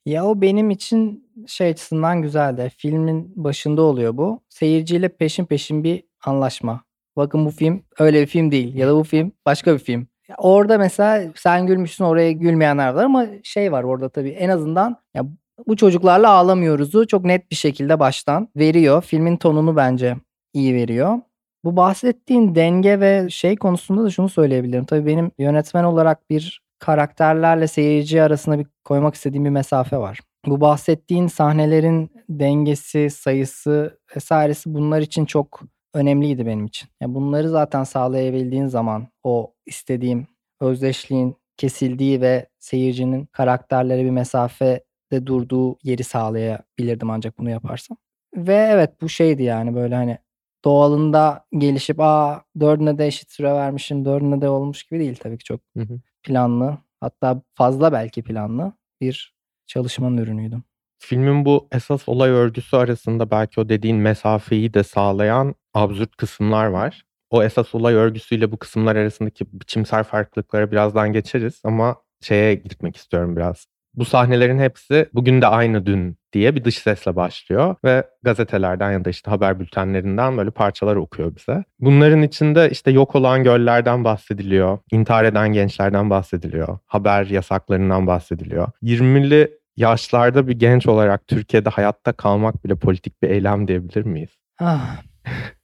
Ya 0.06 0.26
o 0.26 0.42
benim 0.42 0.70
için 0.70 1.30
şey 1.48 1.70
açısından 1.70 2.22
güzeldi. 2.22 2.72
Filmin 2.78 3.34
başında 3.36 3.82
oluyor 3.82 4.18
bu. 4.18 4.42
Seyirciyle 4.50 5.10
peşin 5.10 5.46
peşin 5.46 5.84
bir 5.84 6.04
anlaşma. 6.26 6.84
Bakın 7.18 7.46
bu 7.46 7.50
film 7.50 7.84
öyle 8.00 8.22
bir 8.22 8.28
film 8.28 8.52
değil 8.52 8.76
ya 8.76 8.88
da 8.88 8.96
bu 8.96 9.04
film 9.04 9.32
başka 9.46 9.74
bir 9.74 9.80
film. 9.80 10.08
Orada 10.38 10.78
mesela 10.78 11.32
sen 11.36 11.68
gülmüşsün 11.68 12.04
oraya 12.04 12.32
gülmeyenler 12.32 12.90
var 12.90 13.04
ama 13.04 13.26
şey 13.44 13.72
var 13.72 13.84
orada 13.84 14.10
tabii 14.10 14.30
en 14.30 14.50
azından 14.50 14.98
ya 15.14 15.24
bu 15.68 15.76
çocuklarla 15.76 16.30
ağlamıyoruzu 16.30 17.08
çok 17.08 17.26
net 17.26 17.52
bir 17.52 17.56
şekilde 17.56 18.00
baştan 18.00 18.50
veriyor. 18.56 19.02
Filmin 19.02 19.38
tonunu 19.38 19.76
bence 19.76 20.16
iyi 20.54 20.76
veriyor. 20.76 21.20
Bu 21.64 21.76
bahsettiğin 21.76 22.56
denge 22.56 23.00
ve 23.00 23.30
şey 23.30 23.56
konusunda 23.56 24.04
da 24.04 24.10
şunu 24.10 24.30
söyleyebilirim. 24.30 24.86
Tabii 24.86 25.06
benim 25.06 25.32
yönetmen 25.40 25.84
olarak 25.84 26.30
bir 26.30 26.62
karakterlerle 26.80 27.68
seyirci 27.68 28.22
arasında 28.22 28.60
bir 28.60 28.68
koymak 28.84 29.16
istediğim 29.16 29.46
bir 29.46 29.50
mesafe 29.50 29.98
var. 29.98 30.20
Bu 30.46 30.62
bahsettiğin 30.62 31.28
sahnelerin 31.28 32.12
dengesi, 32.30 33.10
sayısı 33.10 34.00
vesairesi 34.16 34.74
bunlar 34.74 35.02
için 35.02 35.26
çok 35.26 35.62
önemliydi 35.96 36.46
benim 36.46 36.66
için. 36.66 36.90
Yani 37.02 37.16
bunları 37.16 37.50
zaten 37.50 37.84
sağlayabildiğin 37.84 38.68
zaman 38.68 39.08
o 39.24 39.54
istediğim 39.66 40.28
özdeşliğin 40.62 41.36
kesildiği 41.58 42.22
ve 42.22 42.50
seyircinin 42.60 43.26
karakterlere 43.26 44.06
bir 44.06 44.10
mesafede 44.10 45.26
durduğu 45.26 45.78
yeri 45.84 46.04
sağlayabilirdim 46.04 47.10
ancak 47.10 47.38
bunu 47.38 47.50
yaparsam. 47.50 47.98
Ve 48.36 48.56
evet 48.56 49.02
bu 49.02 49.10
şeydi 49.10 49.44
yani 49.44 49.76
böyle 49.76 49.96
hani 49.96 50.18
doğalında 50.66 51.46
gelişip 51.58 52.00
aa 52.00 52.44
dördüne 52.60 52.98
de 52.98 53.08
eşit 53.08 53.32
süre 53.32 53.54
vermişim 53.54 54.06
dördüne 54.06 54.42
de 54.42 54.50
olmuş 54.50 54.84
gibi 54.84 55.00
değil 55.00 55.16
tabii 55.16 55.38
ki 55.38 55.44
çok 55.44 55.60
Hı 55.78 55.84
hı. 55.84 56.00
planlı 56.24 56.78
hatta 57.00 57.42
fazla 57.54 57.92
belki 57.92 58.24
planlı 58.24 58.74
bir 59.02 59.36
çalışmanın 59.68 60.18
ürünüydüm. 60.18 60.64
Filmin 61.00 61.46
bu 61.46 61.68
esas 61.72 62.10
olay 62.10 62.30
örgüsü 62.30 62.76
arasında 62.76 63.32
belki 63.32 63.60
o 63.60 63.70
dediğin 63.70 63.98
mesafeyi 63.98 64.74
de 64.74 64.84
sağlayan 64.84 65.56
absürt 65.76 66.18
kısımlar 66.18 66.66
var. 66.66 67.04
O 67.30 67.44
esas 67.44 67.76
olay 67.76 67.94
örgüsüyle 67.94 68.52
bu 68.52 68.58
kısımlar 68.58 68.96
arasındaki 68.96 69.46
biçimsel 69.54 70.04
farklılıklara 70.04 70.72
birazdan 70.72 71.14
geçeriz 71.14 71.62
ama 71.64 71.96
şeye 72.22 72.56
gitmek 72.56 72.96
istiyorum 72.96 73.36
biraz. 73.36 73.68
Bu 73.94 74.06
sahnelerin 74.06 74.60
hepsi 74.60 75.10
bugün 75.14 75.42
de 75.42 75.48
aynı 75.48 75.86
dün 75.86 76.18
diye 76.34 76.56
bir 76.56 76.64
dış 76.64 76.78
sesle 76.78 77.16
başlıyor 77.16 77.76
ve 77.84 78.04
gazetelerden 78.24 78.92
ya 78.92 79.06
da 79.06 79.10
işte 79.10 79.32
haber 79.32 79.60
bültenlerinden 79.60 80.38
böyle 80.38 80.52
parçalar 80.52 80.96
okuyor 80.96 81.36
bize. 81.36 81.64
Bunların 81.80 82.22
içinde 82.22 82.70
işte 82.70 82.92
yok 82.92 83.16
olan 83.16 83.44
göllerden 83.44 84.04
bahsediliyor, 84.04 84.80
intihar 84.92 85.24
eden 85.24 85.54
gençlerden 85.54 86.10
bahsediliyor, 86.10 86.78
haber 86.86 87.26
yasaklarından 87.26 88.08
bahsediliyor. 88.08 88.68
20'li 88.84 89.52
yaşlarda 89.78 90.48
bir 90.48 90.60
genç 90.60 90.88
olarak 90.88 91.28
Türkiye'de 91.28 91.70
hayatta 91.70 92.14
kalmak 92.14 92.66
bile 92.66 92.76
politik 92.76 93.24
bir 93.24 93.30
eylem 93.30 93.68
diyebilir 93.68 94.06
miyiz? 94.06 94.30
Ah. 94.60 95.02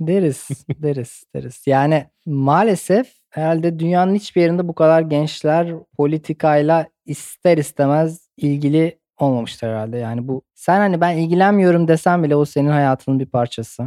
deriz, 0.00 0.48
deriz, 0.82 1.24
deriz. 1.34 1.62
Yani 1.66 2.06
maalesef 2.26 3.12
herhalde 3.30 3.78
dünyanın 3.78 4.14
hiçbir 4.14 4.40
yerinde 4.40 4.68
bu 4.68 4.74
kadar 4.74 5.00
gençler 5.00 5.74
politikayla 5.96 6.86
ister 7.06 7.58
istemez 7.58 8.30
ilgili 8.36 8.98
olmamıştır 9.18 9.68
herhalde. 9.68 9.98
Yani 9.98 10.28
bu 10.28 10.42
sen 10.54 10.78
hani 10.78 11.00
ben 11.00 11.16
ilgilenmiyorum 11.16 11.88
desen 11.88 12.22
bile 12.22 12.36
o 12.36 12.44
senin 12.44 12.70
hayatının 12.70 13.20
bir 13.20 13.26
parçası. 13.26 13.84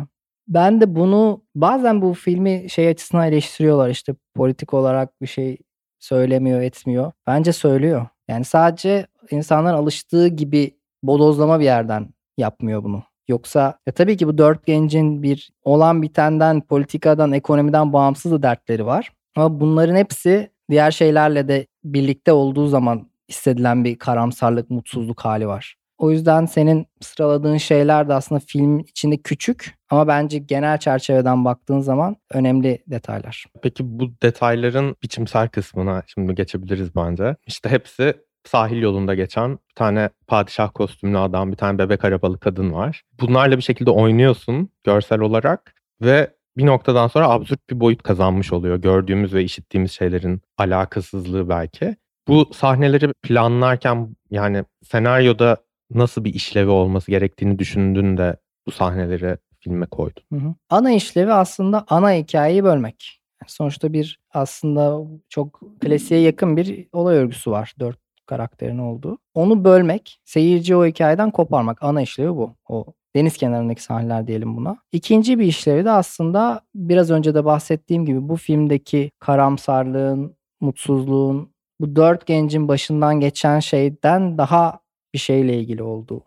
Ben 0.48 0.82
de 0.82 0.96
bunu 0.96 1.44
bazen 1.56 2.02
bu 2.02 2.14
filmi 2.14 2.70
şey 2.70 2.88
açısından 2.88 3.28
eleştiriyorlar 3.28 3.90
işte 3.90 4.16
politik 4.36 4.74
olarak 4.74 5.22
bir 5.22 5.28
şey 5.28 5.58
söylemiyor 6.00 6.62
etmiyor. 6.62 7.12
Bence 7.28 7.54
söylüyor. 7.54 8.08
Yani 8.28 8.46
sadece 8.46 9.08
insanların 9.32 9.78
alıştığı 9.78 10.28
gibi 10.28 10.78
bodozlama 11.04 11.60
bir 11.60 11.66
yerden 11.66 12.10
yapmıyor 12.38 12.84
bunu. 12.84 13.04
Yoksa 13.32 13.80
ya 13.88 13.94
tabii 13.94 14.18
ki 14.18 14.28
bu 14.28 14.38
dört 14.38 14.66
gencin 14.66 15.24
bir 15.24 15.50
olan 15.64 16.02
bitenden, 16.02 16.62
politikadan, 16.62 17.32
ekonomiden 17.32 17.94
bağımsız 17.94 18.32
da 18.32 18.44
dertleri 18.44 18.86
var. 18.86 19.12
Ama 19.36 19.60
bunların 19.60 19.96
hepsi 19.96 20.52
diğer 20.70 20.92
şeylerle 20.92 21.48
de 21.48 21.68
birlikte 21.84 22.32
olduğu 22.32 22.68
zaman 22.68 23.10
hissedilen 23.30 23.84
bir 23.84 24.00
karamsarlık, 24.00 24.70
mutsuzluk 24.70 25.22
hali 25.22 25.48
var. 25.48 25.76
O 25.98 26.12
yüzden 26.12 26.46
senin 26.46 26.86
sıraladığın 27.02 27.58
şeyler 27.58 28.10
de 28.10 28.14
aslında 28.14 28.42
film 28.48 28.80
içinde 28.80 29.18
küçük 29.18 29.76
ama 29.90 30.08
bence 30.08 30.38
genel 30.38 30.78
çerçeveden 30.78 31.46
baktığın 31.46 31.80
zaman 31.80 32.16
önemli 32.32 32.84
detaylar. 32.88 33.46
Peki 33.62 34.00
bu 34.00 34.12
detayların 34.22 34.96
biçimsel 35.04 35.48
kısmına 35.48 36.04
şimdi 36.08 36.36
geçebiliriz 36.36 36.96
bence. 36.96 37.36
İşte 37.48 37.70
hepsi 37.70 38.14
sahil 38.44 38.82
yolunda 38.82 39.16
geçen 39.16 39.52
bir 39.52 39.76
tane 39.76 40.10
padişah 40.28 40.72
kostümlü 40.74 41.18
adam, 41.18 41.52
bir 41.52 41.58
tane 41.58 41.78
bebek 41.78 42.06
arabalı 42.06 42.40
kadın 42.40 42.74
var. 42.74 43.04
Bunlarla 43.22 43.58
bir 43.58 43.62
şekilde 43.62 43.92
oynuyorsun 43.92 44.70
görsel 44.84 45.20
olarak 45.20 45.76
ve 46.02 46.34
bir 46.58 46.66
noktadan 46.66 47.08
sonra 47.08 47.30
absürt 47.30 47.70
bir 47.70 47.80
boyut 47.80 48.04
kazanmış 48.04 48.54
oluyor. 48.54 48.78
Gördüğümüz 48.78 49.34
ve 49.34 49.44
işittiğimiz 49.44 49.92
şeylerin 49.92 50.42
alakasızlığı 50.58 51.50
belki. 51.50 51.96
Bu 52.28 52.50
sahneleri 52.54 53.14
planlarken 53.24 54.16
yani 54.30 54.64
senaryoda 54.84 55.58
nasıl 55.92 56.24
bir 56.24 56.34
işlevi 56.34 56.70
olması 56.70 57.12
gerektiğini 57.12 57.60
düşündüğünde 57.60 58.38
bu 58.68 58.72
sahneleri 58.72 59.38
filme 59.60 59.86
koydun? 59.86 60.24
Hı 60.34 60.36
hı. 60.36 60.54
Ana 60.70 60.92
işlevi 60.92 61.34
aslında 61.34 61.86
ana 61.90 62.14
hikayeyi 62.14 62.64
bölmek. 62.64 63.22
Sonuçta 63.48 63.94
bir 63.94 64.20
aslında 64.34 65.00
çok 65.30 65.62
klasiğe 65.82 66.22
yakın 66.22 66.58
bir 66.58 66.88
olay 66.92 67.18
örgüsü 67.18 67.52
var. 67.52 67.74
Dört 67.80 68.01
karakterin 68.32 68.78
olduğu. 68.78 69.18
Onu 69.34 69.64
bölmek, 69.64 70.20
seyirci 70.26 70.76
o 70.76 70.86
hikayeden 70.86 71.32
koparmak. 71.32 71.84
Ana 71.84 72.02
işlevi 72.02 72.30
bu. 72.30 72.56
O 72.70 72.86
deniz 73.16 73.38
kenarındaki 73.38 73.84
sahneler 73.84 74.28
diyelim 74.28 74.58
buna. 74.58 74.78
İkinci 74.92 75.40
bir 75.40 75.46
işlevi 75.46 75.86
de 75.86 75.92
aslında 75.92 76.62
biraz 76.76 77.12
önce 77.12 77.36
de 77.36 77.46
bahsettiğim 77.46 78.06
gibi 78.06 78.30
bu 78.30 78.36
filmdeki 78.36 79.12
karamsarlığın, 79.20 80.36
mutsuzluğun, 80.62 81.52
bu 81.82 81.96
dört 81.96 82.26
gencin 82.26 82.68
başından 82.68 83.20
geçen 83.20 83.60
şeyden 83.60 84.38
daha 84.38 84.80
bir 85.14 85.20
şeyle 85.20 85.60
ilgili 85.60 85.84
olduğu. 85.84 86.24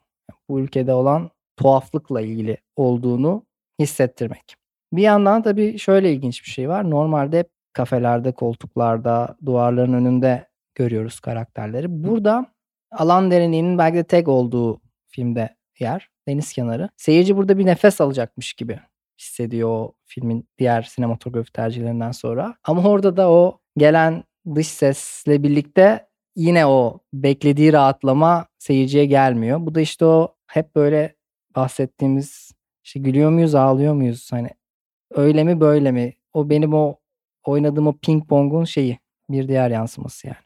Bu 0.49 0.61
ülkede 0.61 0.95
olan 0.95 1.31
tuhaflıkla 1.57 2.21
ilgili 2.21 2.57
olduğunu 2.77 3.43
hissettirmek. 3.81 4.57
Bir 4.93 5.03
yandan 5.03 5.43
tabii 5.43 5.79
şöyle 5.79 6.13
ilginç 6.13 6.45
bir 6.45 6.51
şey 6.51 6.69
var. 6.69 6.91
Normalde 6.91 7.39
hep 7.39 7.49
kafelerde, 7.73 8.33
koltuklarda, 8.33 9.37
duvarların 9.47 9.93
önünde 9.93 10.54
görüyoruz 10.75 11.21
karakterleri. 11.21 11.87
Burada 11.89 12.47
alan 12.91 13.31
derinliğinin 13.31 13.79
belki 13.79 13.97
de 13.97 14.05
tek 14.05 14.29
olduğu 14.29 14.81
filmde 15.07 15.57
yer. 15.79 16.09
Deniz 16.29 16.53
kenarı. 16.53 16.89
Seyirci 16.97 17.37
burada 17.37 17.59
bir 17.59 17.67
nefes 17.67 18.01
alacakmış 18.01 18.55
gibi 18.55 18.81
hissediyor 19.21 19.69
o 19.69 19.93
filmin 20.05 20.49
diğer 20.59 20.83
sinematografi 20.83 21.53
tercihlerinden 21.53 22.13
sonra. 22.13 22.55
Ama 22.65 22.83
orada 22.83 23.17
da 23.17 23.31
o 23.31 23.59
gelen 23.77 24.25
dış 24.55 24.67
sesle 24.67 25.43
birlikte 25.43 26.09
yine 26.37 26.67
o 26.67 27.01
beklediği 27.13 27.73
rahatlama 27.73 28.47
seyirciye 28.59 29.07
gelmiyor. 29.07 29.59
Bu 29.61 29.75
da 29.75 29.81
işte 29.81 30.05
o 30.05 30.35
hep 30.47 30.75
böyle 30.77 31.17
bahsettiğimiz 31.57 32.51
işte 32.85 33.01
gülüyor 33.01 33.31
muyuz 33.31 33.55
ağlıyor 33.55 33.95
muyuz 33.95 34.33
hani 34.33 34.49
öyle 35.11 35.45
mi 35.45 35.61
böyle 35.61 35.93
mi 35.93 36.15
o 36.33 36.51
benim 36.51 36.75
o 36.75 36.97
oynadığım 37.45 37.87
o 37.87 37.93
ping 38.03 38.29
pong'un 38.29 38.65
şeyi 38.65 38.99
bir 39.31 39.49
diğer 39.49 39.71
yansıması 39.71 40.27
yani. 40.27 40.37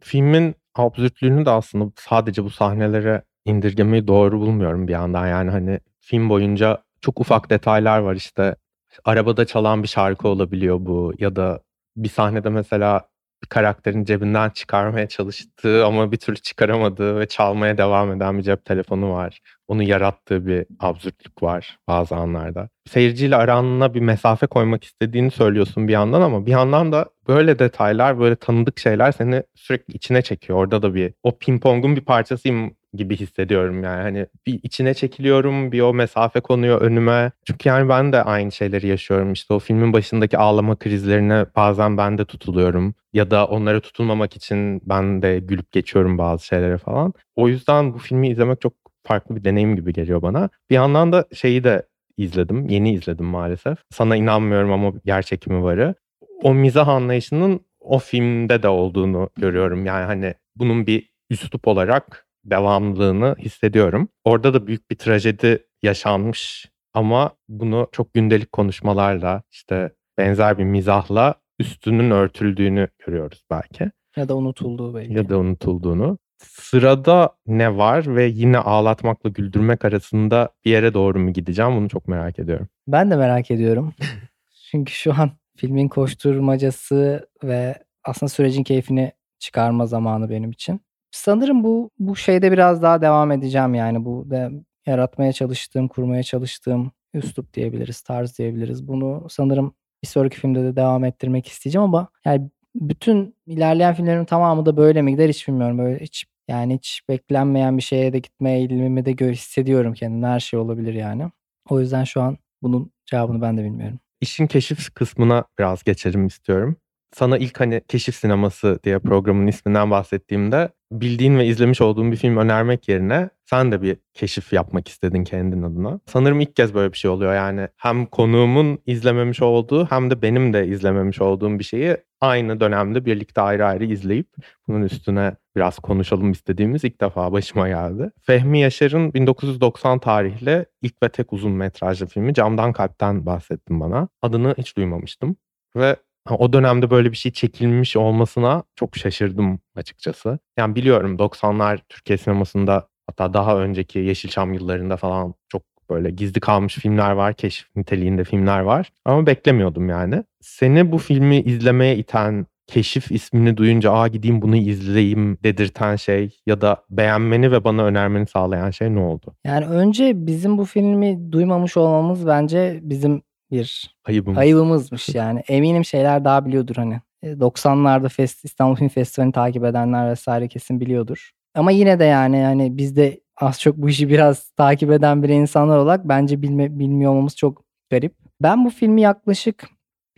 Filmin 0.00 0.54
absürtlüğünü 0.74 1.46
de 1.46 1.50
aslında 1.50 1.92
sadece 1.96 2.44
bu 2.44 2.50
sahnelere 2.50 3.22
indirgemeyi 3.44 4.08
doğru 4.08 4.40
bulmuyorum 4.40 4.88
bir 4.88 4.92
yandan. 4.92 5.26
Yani 5.26 5.50
hani 5.50 5.80
film 6.00 6.28
boyunca 6.28 6.82
çok 7.00 7.20
ufak 7.20 7.50
detaylar 7.50 7.98
var 7.98 8.14
işte. 8.14 8.56
Arabada 9.04 9.46
çalan 9.46 9.82
bir 9.82 9.88
şarkı 9.88 10.28
olabiliyor 10.28 10.76
bu 10.80 11.12
ya 11.18 11.36
da 11.36 11.60
bir 11.96 12.08
sahnede 12.08 12.48
mesela 12.50 13.08
bir 13.42 13.48
karakterin 13.48 14.04
cebinden 14.04 14.50
çıkarmaya 14.50 15.08
çalıştığı 15.08 15.86
ama 15.86 16.12
bir 16.12 16.16
türlü 16.16 16.36
çıkaramadığı 16.38 17.18
ve 17.18 17.28
çalmaya 17.28 17.78
devam 17.78 18.12
eden 18.12 18.38
bir 18.38 18.42
cep 18.42 18.64
telefonu 18.64 19.12
var. 19.12 19.40
Onu 19.70 19.82
yarattığı 19.82 20.46
bir 20.46 20.66
absürtlük 20.80 21.42
var 21.42 21.78
bazı 21.88 22.16
anlarda. 22.16 22.68
Seyirciyle 22.88 23.36
aranına 23.36 23.94
bir 23.94 24.00
mesafe 24.00 24.46
koymak 24.46 24.84
istediğini 24.84 25.30
söylüyorsun 25.30 25.88
bir 25.88 25.92
yandan 25.92 26.22
ama 26.22 26.46
bir 26.46 26.50
yandan 26.50 26.92
da 26.92 27.06
böyle 27.28 27.58
detaylar, 27.58 28.18
böyle 28.20 28.36
tanıdık 28.36 28.78
şeyler 28.78 29.12
seni 29.12 29.42
sürekli 29.54 29.94
içine 29.94 30.22
çekiyor. 30.22 30.58
Orada 30.58 30.82
da 30.82 30.94
bir 30.94 31.12
o 31.22 31.38
ping 31.38 31.64
bir 31.64 32.00
parçasıyım 32.00 32.74
gibi 32.94 33.16
hissediyorum 33.16 33.84
yani. 33.84 34.02
Hani 34.02 34.26
bir 34.46 34.60
içine 34.62 34.94
çekiliyorum, 34.94 35.72
bir 35.72 35.80
o 35.80 35.94
mesafe 35.94 36.40
konuyor 36.40 36.80
önüme. 36.80 37.32
Çünkü 37.44 37.68
yani 37.68 37.88
ben 37.88 38.12
de 38.12 38.22
aynı 38.22 38.52
şeyleri 38.52 38.86
yaşıyorum. 38.86 39.32
İşte 39.32 39.54
o 39.54 39.58
filmin 39.58 39.92
başındaki 39.92 40.38
ağlama 40.38 40.76
krizlerine 40.76 41.46
bazen 41.56 41.96
ben 41.96 42.18
de 42.18 42.24
tutuluyorum. 42.24 42.94
Ya 43.12 43.30
da 43.30 43.46
onlara 43.46 43.80
tutulmamak 43.80 44.36
için 44.36 44.82
ben 44.84 45.22
de 45.22 45.38
gülüp 45.38 45.72
geçiyorum 45.72 46.18
bazı 46.18 46.46
şeylere 46.46 46.78
falan. 46.78 47.12
O 47.36 47.48
yüzden 47.48 47.94
bu 47.94 47.98
filmi 47.98 48.28
izlemek 48.28 48.60
çok 48.60 48.89
farklı 49.02 49.36
bir 49.36 49.44
deneyim 49.44 49.76
gibi 49.76 49.92
geliyor 49.92 50.22
bana. 50.22 50.48
Bir 50.70 50.74
yandan 50.74 51.12
da 51.12 51.24
şeyi 51.32 51.64
de 51.64 51.86
izledim. 52.16 52.68
Yeni 52.68 52.92
izledim 52.92 53.26
maalesef. 53.26 53.78
Sana 53.90 54.16
inanmıyorum 54.16 54.72
ama 54.72 54.92
gerçekimi 55.04 55.62
varı. 55.62 55.94
O 56.42 56.54
mizah 56.54 56.88
anlayışının 56.88 57.60
o 57.80 57.98
filmde 57.98 58.62
de 58.62 58.68
olduğunu 58.68 59.30
görüyorum. 59.36 59.86
Yani 59.86 60.04
hani 60.04 60.34
bunun 60.56 60.86
bir 60.86 61.10
üslup 61.30 61.68
olarak 61.68 62.26
devamlılığını 62.44 63.36
hissediyorum. 63.38 64.08
Orada 64.24 64.54
da 64.54 64.66
büyük 64.66 64.90
bir 64.90 64.96
trajedi 64.96 65.66
yaşanmış 65.82 66.70
ama 66.94 67.30
bunu 67.48 67.88
çok 67.92 68.14
gündelik 68.14 68.52
konuşmalarla 68.52 69.42
işte 69.50 69.92
benzer 70.18 70.58
bir 70.58 70.64
mizahla 70.64 71.34
üstünün 71.58 72.10
örtüldüğünü 72.10 72.88
görüyoruz 73.06 73.44
belki. 73.50 73.90
Ya 74.16 74.28
da 74.28 74.36
unutulduğu 74.36 74.94
belki. 74.94 75.12
Ya 75.12 75.28
da 75.28 75.38
unutulduğunu. 75.38 76.18
Sırada 76.42 77.36
ne 77.46 77.76
var 77.76 78.16
ve 78.16 78.26
yine 78.26 78.58
ağlatmakla 78.58 79.30
güldürmek 79.30 79.84
arasında 79.84 80.48
bir 80.64 80.70
yere 80.70 80.94
doğru 80.94 81.18
mu 81.18 81.32
gideceğim 81.32 81.76
bunu 81.76 81.88
çok 81.88 82.08
merak 82.08 82.38
ediyorum. 82.38 82.68
Ben 82.88 83.10
de 83.10 83.16
merak 83.16 83.50
ediyorum. 83.50 83.94
Çünkü 84.70 84.92
şu 84.92 85.12
an 85.14 85.30
filmin 85.56 85.88
koşturmacası 85.88 87.28
ve 87.44 87.78
aslında 88.04 88.30
sürecin 88.30 88.64
keyfini 88.64 89.12
çıkarma 89.38 89.86
zamanı 89.86 90.30
benim 90.30 90.50
için. 90.50 90.80
Sanırım 91.10 91.64
bu 91.64 91.90
bu 91.98 92.16
şeyde 92.16 92.52
biraz 92.52 92.82
daha 92.82 93.02
devam 93.02 93.32
edeceğim 93.32 93.74
yani 93.74 94.04
bu 94.04 94.30
de 94.30 94.50
yaratmaya 94.86 95.32
çalıştığım, 95.32 95.88
kurmaya 95.88 96.22
çalıştığım 96.22 96.92
üslup 97.14 97.54
diyebiliriz, 97.54 98.00
tarz 98.00 98.38
diyebiliriz. 98.38 98.88
Bunu 98.88 99.26
sanırım 99.30 99.74
bir 100.02 100.08
sonraki 100.08 100.38
filmde 100.38 100.62
de 100.62 100.76
devam 100.76 101.04
ettirmek 101.04 101.46
isteyeceğim 101.46 101.84
ama 101.84 102.08
yani 102.24 102.50
bütün 102.74 103.36
ilerleyen 103.46 103.94
filmlerin 103.94 104.24
tamamı 104.24 104.66
da 104.66 104.76
böyle 104.76 105.02
mi 105.02 105.12
gider 105.12 105.28
hiç 105.28 105.48
bilmiyorum. 105.48 105.78
Böyle 105.78 106.04
hiç 106.04 106.24
yani 106.50 106.76
hiç 106.76 107.00
beklenmeyen 107.08 107.76
bir 107.76 107.82
şeye 107.82 108.12
de 108.12 108.18
gitme 108.18 108.52
eğilimimi 108.52 109.04
de 109.04 109.30
hissediyorum 109.30 109.94
kendimde. 109.94 110.26
Her 110.26 110.40
şey 110.40 110.60
olabilir 110.60 110.94
yani. 110.94 111.30
O 111.68 111.80
yüzden 111.80 112.04
şu 112.04 112.20
an 112.20 112.38
bunun 112.62 112.90
cevabını 113.06 113.42
ben 113.42 113.56
de 113.56 113.64
bilmiyorum. 113.64 113.98
İşin 114.20 114.46
keşif 114.46 114.94
kısmına 114.94 115.44
biraz 115.58 115.84
geçelim 115.84 116.26
istiyorum. 116.26 116.76
Sana 117.14 117.38
ilk 117.38 117.60
hani 117.60 117.82
keşif 117.88 118.14
sineması 118.14 118.78
diye 118.84 118.98
programın 118.98 119.46
isminden 119.46 119.90
bahsettiğimde 119.90 120.68
bildiğin 120.92 121.38
ve 121.38 121.46
izlemiş 121.46 121.80
olduğun 121.80 122.12
bir 122.12 122.16
film 122.16 122.36
önermek 122.36 122.88
yerine 122.88 123.30
sen 123.44 123.72
de 123.72 123.82
bir 123.82 123.96
keşif 124.14 124.52
yapmak 124.52 124.88
istedin 124.88 125.24
kendin 125.24 125.62
adına. 125.62 126.00
Sanırım 126.06 126.40
ilk 126.40 126.56
kez 126.56 126.74
böyle 126.74 126.92
bir 126.92 126.98
şey 126.98 127.10
oluyor 127.10 127.34
yani 127.34 127.68
hem 127.76 128.06
konuğumun 128.06 128.78
izlememiş 128.86 129.42
olduğu 129.42 129.86
hem 129.86 130.10
de 130.10 130.22
benim 130.22 130.52
de 130.52 130.66
izlememiş 130.66 131.20
olduğum 131.20 131.58
bir 131.58 131.64
şeyi 131.64 131.96
aynı 132.20 132.60
dönemde 132.60 133.04
birlikte 133.04 133.40
ayrı 133.40 133.66
ayrı 133.66 133.84
izleyip 133.84 134.28
bunun 134.68 134.82
üstüne 134.82 135.36
biraz 135.56 135.78
konuşalım 135.78 136.30
istediğimiz 136.32 136.84
ilk 136.84 137.00
defa 137.00 137.32
başıma 137.32 137.68
geldi. 137.68 138.10
Fehmi 138.22 138.60
Yaşar'ın 138.60 139.14
1990 139.14 139.98
tarihli 139.98 140.66
ilk 140.82 141.02
ve 141.02 141.08
tek 141.08 141.32
uzun 141.32 141.52
metrajlı 141.52 142.06
filmi 142.06 142.34
Camdan 142.34 142.72
Kalp'ten 142.72 143.26
bahsettim 143.26 143.80
bana. 143.80 144.08
Adını 144.22 144.54
hiç 144.58 144.76
duymamıştım 144.76 145.36
ve 145.76 145.96
o 146.30 146.52
dönemde 146.52 146.90
böyle 146.90 147.10
bir 147.10 147.16
şey 147.16 147.32
çekilmiş 147.32 147.96
olmasına 147.96 148.62
çok 148.76 148.96
şaşırdım 148.96 149.60
açıkçası. 149.76 150.38
Yani 150.58 150.74
biliyorum 150.74 151.16
90'lar 151.16 151.78
Türkiye 151.88 152.18
sinemasında 152.18 152.88
hatta 153.06 153.34
daha 153.34 153.58
önceki 153.58 153.98
Yeşilçam 153.98 154.52
yıllarında 154.52 154.96
falan 154.96 155.34
çok 155.48 155.62
böyle 155.90 156.10
gizli 156.10 156.40
kalmış 156.40 156.74
filmler 156.74 157.10
var, 157.10 157.34
keşif 157.34 157.76
niteliğinde 157.76 158.24
filmler 158.24 158.60
var. 158.60 158.92
Ama 159.04 159.26
beklemiyordum 159.26 159.88
yani. 159.88 160.24
Seni 160.40 160.92
bu 160.92 160.98
filmi 160.98 161.40
izlemeye 161.40 161.96
iten 161.96 162.46
keşif 162.66 163.12
ismini 163.12 163.56
duyunca 163.56 163.92
aa 163.92 164.08
gideyim 164.08 164.42
bunu 164.42 164.56
izleyeyim 164.56 165.38
dedirten 165.44 165.96
şey 165.96 166.40
ya 166.46 166.60
da 166.60 166.76
beğenmeni 166.90 167.52
ve 167.52 167.64
bana 167.64 167.84
önermeni 167.84 168.26
sağlayan 168.26 168.70
şey 168.70 168.94
ne 168.94 169.00
oldu? 169.00 169.34
Yani 169.44 169.66
önce 169.66 170.26
bizim 170.26 170.58
bu 170.58 170.64
filmi 170.64 171.32
duymamış 171.32 171.76
olmamız 171.76 172.26
bence 172.26 172.80
bizim 172.82 173.22
bir 173.50 173.96
Ayıbımız. 174.04 174.38
ayıbımızmış 174.38 175.08
yani. 175.14 175.40
Eminim 175.48 175.84
şeyler 175.84 176.24
daha 176.24 176.46
biliyordur 176.46 176.76
hani. 176.76 177.00
90'larda 177.24 178.08
Fest, 178.08 178.44
İstanbul 178.44 178.76
Film 178.76 178.88
Festivali'ni 178.88 179.32
takip 179.32 179.64
edenler 179.64 180.10
vesaire 180.10 180.48
kesin 180.48 180.80
biliyordur. 180.80 181.30
Ama 181.54 181.70
yine 181.70 181.98
de 181.98 182.04
yani 182.04 182.38
yani 182.38 182.76
biz 182.76 182.96
de 182.96 183.20
az 183.36 183.60
çok 183.60 183.76
bu 183.76 183.88
işi 183.88 184.08
biraz 184.08 184.50
takip 184.50 184.90
eden 184.90 185.22
bir 185.22 185.28
insanlar 185.28 185.78
olarak 185.78 186.08
bence 186.08 186.42
bilme, 186.42 186.78
bilmiyor 186.78 187.10
olmamız 187.10 187.36
çok 187.36 187.62
garip. 187.90 188.14
Ben 188.42 188.64
bu 188.64 188.70
filmi 188.70 189.00
yaklaşık 189.00 189.68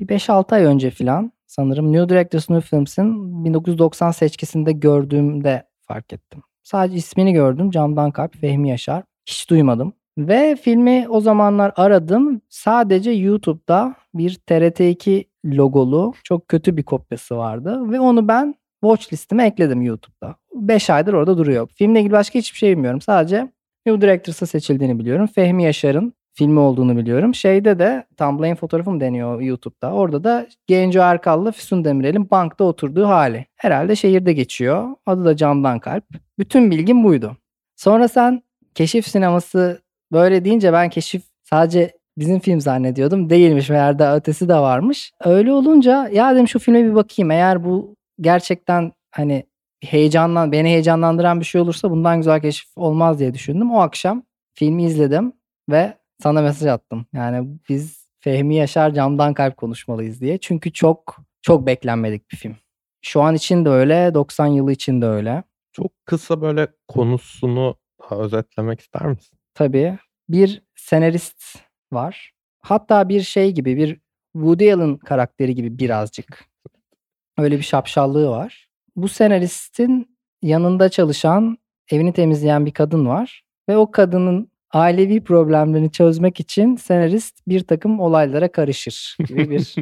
bir 0.09 0.19
5-6 0.19 0.55
ay 0.55 0.65
önce 0.65 0.91
filan 0.91 1.33
sanırım 1.47 1.93
New 1.93 2.09
Directors 2.09 2.51
New 2.51 2.69
Films'in 2.69 3.45
1990 3.45 4.11
seçkisinde 4.11 4.73
gördüğümde 4.73 5.63
fark 5.81 6.13
ettim. 6.13 6.43
Sadece 6.63 6.97
ismini 6.97 7.33
gördüm. 7.33 7.71
Camdan 7.71 8.11
Kalp, 8.11 8.37
Fehmi 8.37 8.69
Yaşar. 8.69 9.03
Hiç 9.27 9.51
duymadım. 9.51 9.93
Ve 10.19 10.57
filmi 10.57 11.07
o 11.09 11.21
zamanlar 11.21 11.73
aradım. 11.77 12.41
Sadece 12.49 13.11
YouTube'da 13.11 13.95
bir 14.15 14.35
TRT2 14.35 15.25
logolu 15.45 16.15
çok 16.25 16.49
kötü 16.49 16.77
bir 16.77 16.83
kopyası 16.83 17.37
vardı. 17.37 17.91
Ve 17.91 18.01
onu 18.01 18.29
ben 18.29 18.55
watch 18.85 19.13
listeme 19.13 19.47
ekledim 19.47 19.83
YouTube'da. 19.83 20.37
5 20.55 20.91
aydır 20.91 21.13
orada 21.13 21.39
duruyor. 21.39 21.69
Filmle 21.75 22.01
ilgili 22.01 22.13
başka 22.13 22.39
hiçbir 22.39 22.59
şey 22.59 22.73
bilmiyorum. 22.73 23.01
Sadece 23.01 23.53
New 23.87 24.01
Directors'a 24.01 24.47
seçildiğini 24.47 24.99
biliyorum. 24.99 25.27
Fehmi 25.27 25.65
Yaşar'ın 25.65 26.15
filmi 26.35 26.59
olduğunu 26.59 26.97
biliyorum. 26.97 27.35
Şeyde 27.35 27.79
de 27.79 28.07
Tumblr'ın 28.17 28.55
fotoğrafı 28.55 28.91
mı 28.91 29.01
deniyor 29.01 29.41
YouTube'da. 29.41 29.93
Orada 29.93 30.25
da 30.25 30.47
Genco 30.67 31.01
Erkal'la 31.01 31.53
Füsun 31.53 31.85
Demirel'in 31.85 32.31
bankta 32.31 32.65
oturduğu 32.65 33.07
hali. 33.07 33.47
Herhalde 33.57 33.97
şehirde 33.97 34.33
geçiyor. 34.33 34.89
Adı 35.07 35.25
da 35.25 35.37
Camdan 35.37 35.79
Kalp. 35.79 36.05
Bütün 36.39 36.71
bilgim 36.71 37.05
buydu. 37.05 37.37
Sonra 37.77 38.09
sen 38.09 38.43
keşif 38.75 39.09
sineması 39.09 39.83
böyle 40.13 40.45
deyince 40.45 40.73
ben 40.73 40.91
keşif 40.91 41.23
sadece 41.43 41.93
bizim 42.19 42.39
film 42.41 42.61
zannediyordum. 42.61 43.31
Değilmiş 43.31 43.71
meğer 43.71 43.99
de 43.99 44.11
ötesi 44.11 44.49
de 44.49 44.55
varmış. 44.55 45.13
Öyle 45.25 45.53
olunca 45.53 46.09
ya 46.09 46.35
dedim 46.35 46.49
şu 46.49 46.59
filme 46.59 46.85
bir 46.85 46.95
bakayım. 46.95 47.31
Eğer 47.31 47.65
bu 47.65 47.97
gerçekten 48.21 48.93
hani 49.11 49.47
heyecanlan 49.83 50.53
beni 50.53 50.69
heyecanlandıran 50.69 51.41
bir 51.41 51.45
şey 51.45 51.61
olursa 51.61 51.91
bundan 51.91 52.17
güzel 52.17 52.41
keşif 52.41 52.69
olmaz 52.77 53.19
diye 53.19 53.35
düşündüm. 53.35 53.73
O 53.73 53.81
akşam 53.81 54.23
filmi 54.55 54.85
izledim 54.85 55.33
ve 55.71 55.95
sana 56.23 56.43
mesaj 56.43 56.69
attım. 56.69 57.07
Yani 57.13 57.49
biz 57.69 58.09
Fehmi 58.21 58.57
Yaşar 58.57 58.95
Camdan 58.95 59.35
Kalp 59.35 59.57
konuşmalıyız 59.57 60.21
diye. 60.21 60.39
Çünkü 60.39 60.73
çok 60.73 61.17
çok 61.43 61.67
beklenmedik 61.67 62.31
bir 62.31 62.37
film. 62.37 62.57
Şu 63.03 63.23
an 63.23 63.35
için 63.35 63.65
de 63.65 63.69
öyle, 63.69 64.15
90 64.15 64.47
yılı 64.47 64.73
için 64.73 65.03
de 65.03 65.07
öyle. 65.07 65.43
Çok 65.73 66.07
kısa 66.07 66.41
böyle 66.41 66.69
konusunu 66.89 67.77
özetlemek 68.11 68.81
ister 68.81 69.07
misin? 69.07 69.39
Tabii. 69.55 69.99
Bir 70.29 70.63
senarist 70.75 71.59
var. 71.93 72.33
Hatta 72.61 73.09
bir 73.09 73.21
şey 73.21 73.53
gibi, 73.53 73.77
bir 73.77 74.01
Woody 74.33 74.73
Allen 74.73 74.97
karakteri 74.97 75.55
gibi 75.55 75.79
birazcık. 75.79 76.45
Öyle 77.39 77.57
bir 77.57 77.63
şapşallığı 77.63 78.31
var. 78.31 78.69
Bu 78.97 79.09
senaristin 79.09 80.17
yanında 80.43 80.89
çalışan, 80.89 81.59
evini 81.91 82.13
temizleyen 82.13 82.67
bir 82.67 82.73
kadın 82.73 83.07
var. 83.07 83.43
Ve 83.69 83.77
o 83.77 83.91
kadının 83.91 84.52
ailevi 84.73 85.25
problemlerini 85.25 85.93
çözmek 85.93 86.41
için 86.41 86.77
senarist 86.77 87.41
bir 87.49 87.61
takım 87.61 88.01
olaylara 88.01 88.53
karışır 88.53 89.17
gibi 89.27 89.51
bir 89.51 89.75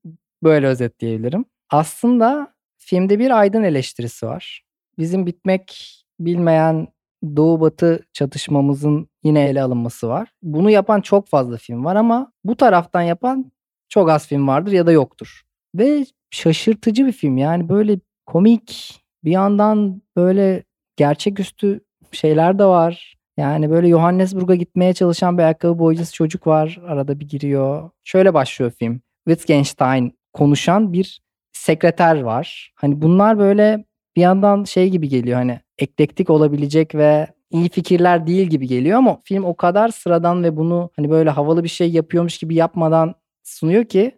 böyle 0.42 0.66
özetleyebilirim. 0.66 1.44
Aslında 1.70 2.54
filmde 2.78 3.18
bir 3.18 3.38
aydın 3.38 3.62
eleştirisi 3.62 4.26
var. 4.26 4.64
Bizim 4.98 5.26
bitmek 5.26 5.94
bilmeyen 6.20 6.88
Doğu 7.36 7.60
Batı 7.60 8.06
çatışmamızın 8.12 9.08
yine 9.22 9.44
ele 9.44 9.62
alınması 9.62 10.08
var. 10.08 10.28
Bunu 10.42 10.70
yapan 10.70 11.00
çok 11.00 11.28
fazla 11.28 11.56
film 11.56 11.84
var 11.84 11.96
ama 11.96 12.32
bu 12.44 12.56
taraftan 12.56 13.02
yapan 13.02 13.52
çok 13.88 14.10
az 14.10 14.26
film 14.26 14.48
vardır 14.48 14.72
ya 14.72 14.86
da 14.86 14.92
yoktur. 14.92 15.42
Ve 15.74 16.06
şaşırtıcı 16.30 17.06
bir 17.06 17.12
film. 17.12 17.36
Yani 17.36 17.68
böyle 17.68 17.98
komik 18.26 19.00
bir 19.24 19.30
yandan 19.30 20.02
böyle 20.16 20.64
gerçeküstü 20.96 21.80
şeyler 22.12 22.58
de 22.58 22.64
var. 22.64 23.17
Yani 23.38 23.70
böyle 23.70 23.88
Johannesburg'a 23.88 24.54
gitmeye 24.54 24.92
çalışan 24.92 25.38
bir 25.38 25.42
ayakkabı 25.42 25.78
boyacısı 25.78 26.12
çocuk 26.12 26.46
var. 26.46 26.80
Arada 26.86 27.20
bir 27.20 27.28
giriyor. 27.28 27.90
Şöyle 28.04 28.34
başlıyor 28.34 28.72
film. 28.78 29.00
Wittgenstein 29.28 30.18
konuşan 30.32 30.92
bir 30.92 31.20
sekreter 31.52 32.20
var. 32.20 32.72
Hani 32.74 33.02
bunlar 33.02 33.38
böyle 33.38 33.84
bir 34.16 34.22
yandan 34.22 34.64
şey 34.64 34.88
gibi 34.88 35.08
geliyor 35.08 35.36
hani 35.36 35.60
eklektik 35.78 36.30
olabilecek 36.30 36.94
ve 36.94 37.26
iyi 37.50 37.68
fikirler 37.68 38.26
değil 38.26 38.46
gibi 38.46 38.66
geliyor 38.66 38.98
ama 38.98 39.20
film 39.24 39.44
o 39.44 39.56
kadar 39.56 39.88
sıradan 39.88 40.44
ve 40.44 40.56
bunu 40.56 40.90
hani 40.96 41.10
böyle 41.10 41.30
havalı 41.30 41.64
bir 41.64 41.68
şey 41.68 41.90
yapıyormuş 41.90 42.38
gibi 42.38 42.54
yapmadan 42.54 43.14
sunuyor 43.44 43.84
ki 43.84 44.17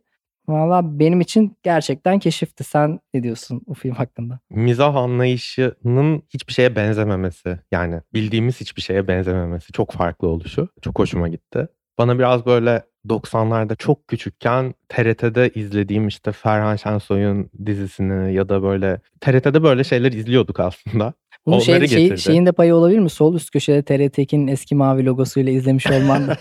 Valla 0.51 0.99
benim 0.99 1.21
için 1.21 1.57
gerçekten 1.63 2.19
keşifti. 2.19 2.65
Sen 2.65 3.01
ne 3.15 3.23
diyorsun 3.23 3.63
bu 3.67 3.75
film 3.75 3.95
hakkında? 3.95 4.39
Mizah 4.51 4.95
anlayışının 4.97 6.23
hiçbir 6.35 6.53
şeye 6.53 6.77
benzememesi. 6.77 7.59
Yani 7.73 8.01
bildiğimiz 8.15 8.61
hiçbir 8.61 8.83
şeye 8.83 9.09
benzememesi. 9.09 9.73
Çok 9.73 9.93
farklı 9.93 10.29
oluşu. 10.29 10.69
Çok 10.83 10.99
hoşuma 10.99 11.29
gitti. 11.29 11.69
Bana 11.99 12.19
biraz 12.19 12.47
böyle 12.47 12.83
90'larda 13.09 13.77
çok 13.77 14.09
küçükken 14.09 14.75
TRT'de 14.89 15.51
izlediğim 15.55 16.09
işte 16.09 16.33
Ferhan 16.33 16.77
Şensoy'un 16.77 17.51
dizisini 17.67 18.35
ya 18.35 18.49
da 18.49 18.63
böyle 18.63 19.01
TRT'de 19.21 19.63
böyle 19.63 19.85
şeyler 19.85 20.13
izliyorduk 20.13 20.61
aslında. 20.61 21.13
Bunun 21.47 21.59
şey, 21.59 21.87
şey, 21.87 22.17
şeyin 22.17 22.47
de 22.47 22.53
payı 22.53 22.75
olabilir 22.75 22.99
mi? 22.99 23.11
Sol 23.11 23.35
üst 23.35 23.51
köşede 23.51 23.81
TRT2'nin 23.81 24.47
eski 24.47 24.75
mavi 24.75 25.05
logosuyla 25.05 25.53
izlemiş 25.53 25.91
olman 25.91 26.29
da. 26.29 26.37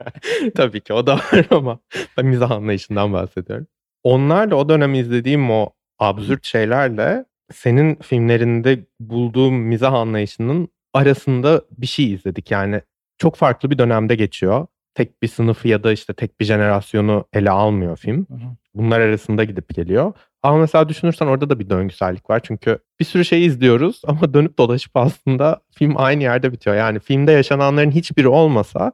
Tabii 0.54 0.80
ki 0.80 0.92
o 0.92 1.06
da 1.06 1.14
var 1.16 1.46
ama 1.50 1.78
ben 2.16 2.26
mizah 2.26 2.50
anlayışından 2.50 3.12
bahsediyorum. 3.12 3.66
Onlarla 4.04 4.54
o 4.54 4.68
dönem 4.68 4.94
izlediğim 4.94 5.50
o 5.50 5.70
absürt 5.98 6.46
şeylerle 6.46 7.24
senin 7.52 7.94
filmlerinde 7.94 8.86
bulduğum 9.00 9.54
mizah 9.54 9.92
anlayışının 9.92 10.68
arasında 10.94 11.62
bir 11.78 11.86
şey 11.86 12.12
izledik. 12.12 12.50
Yani 12.50 12.80
çok 13.18 13.36
farklı 13.36 13.70
bir 13.70 13.78
dönemde 13.78 14.14
geçiyor 14.14 14.66
tek 14.94 15.22
bir 15.22 15.28
sınıfı 15.28 15.68
ya 15.68 15.84
da 15.84 15.92
işte 15.92 16.12
tek 16.12 16.40
bir 16.40 16.44
jenerasyonu 16.44 17.24
ele 17.32 17.50
almıyor 17.50 17.96
film. 17.96 18.26
Bunlar 18.74 19.00
arasında 19.00 19.44
gidip 19.44 19.74
geliyor. 19.74 20.12
Ama 20.44 20.58
mesela 20.58 20.88
düşünürsen 20.88 21.26
orada 21.26 21.50
da 21.50 21.58
bir 21.58 21.70
döngüsellik 21.70 22.30
var. 22.30 22.40
Çünkü 22.42 22.78
bir 23.00 23.04
sürü 23.04 23.24
şey 23.24 23.46
izliyoruz 23.46 24.02
ama 24.06 24.34
dönüp 24.34 24.58
dolaşıp 24.58 24.96
aslında 24.96 25.60
film 25.70 25.94
aynı 25.96 26.22
yerde 26.22 26.52
bitiyor. 26.52 26.76
Yani 26.76 27.00
filmde 27.00 27.32
yaşananların 27.32 27.90
hiçbiri 27.90 28.28
olmasa 28.28 28.92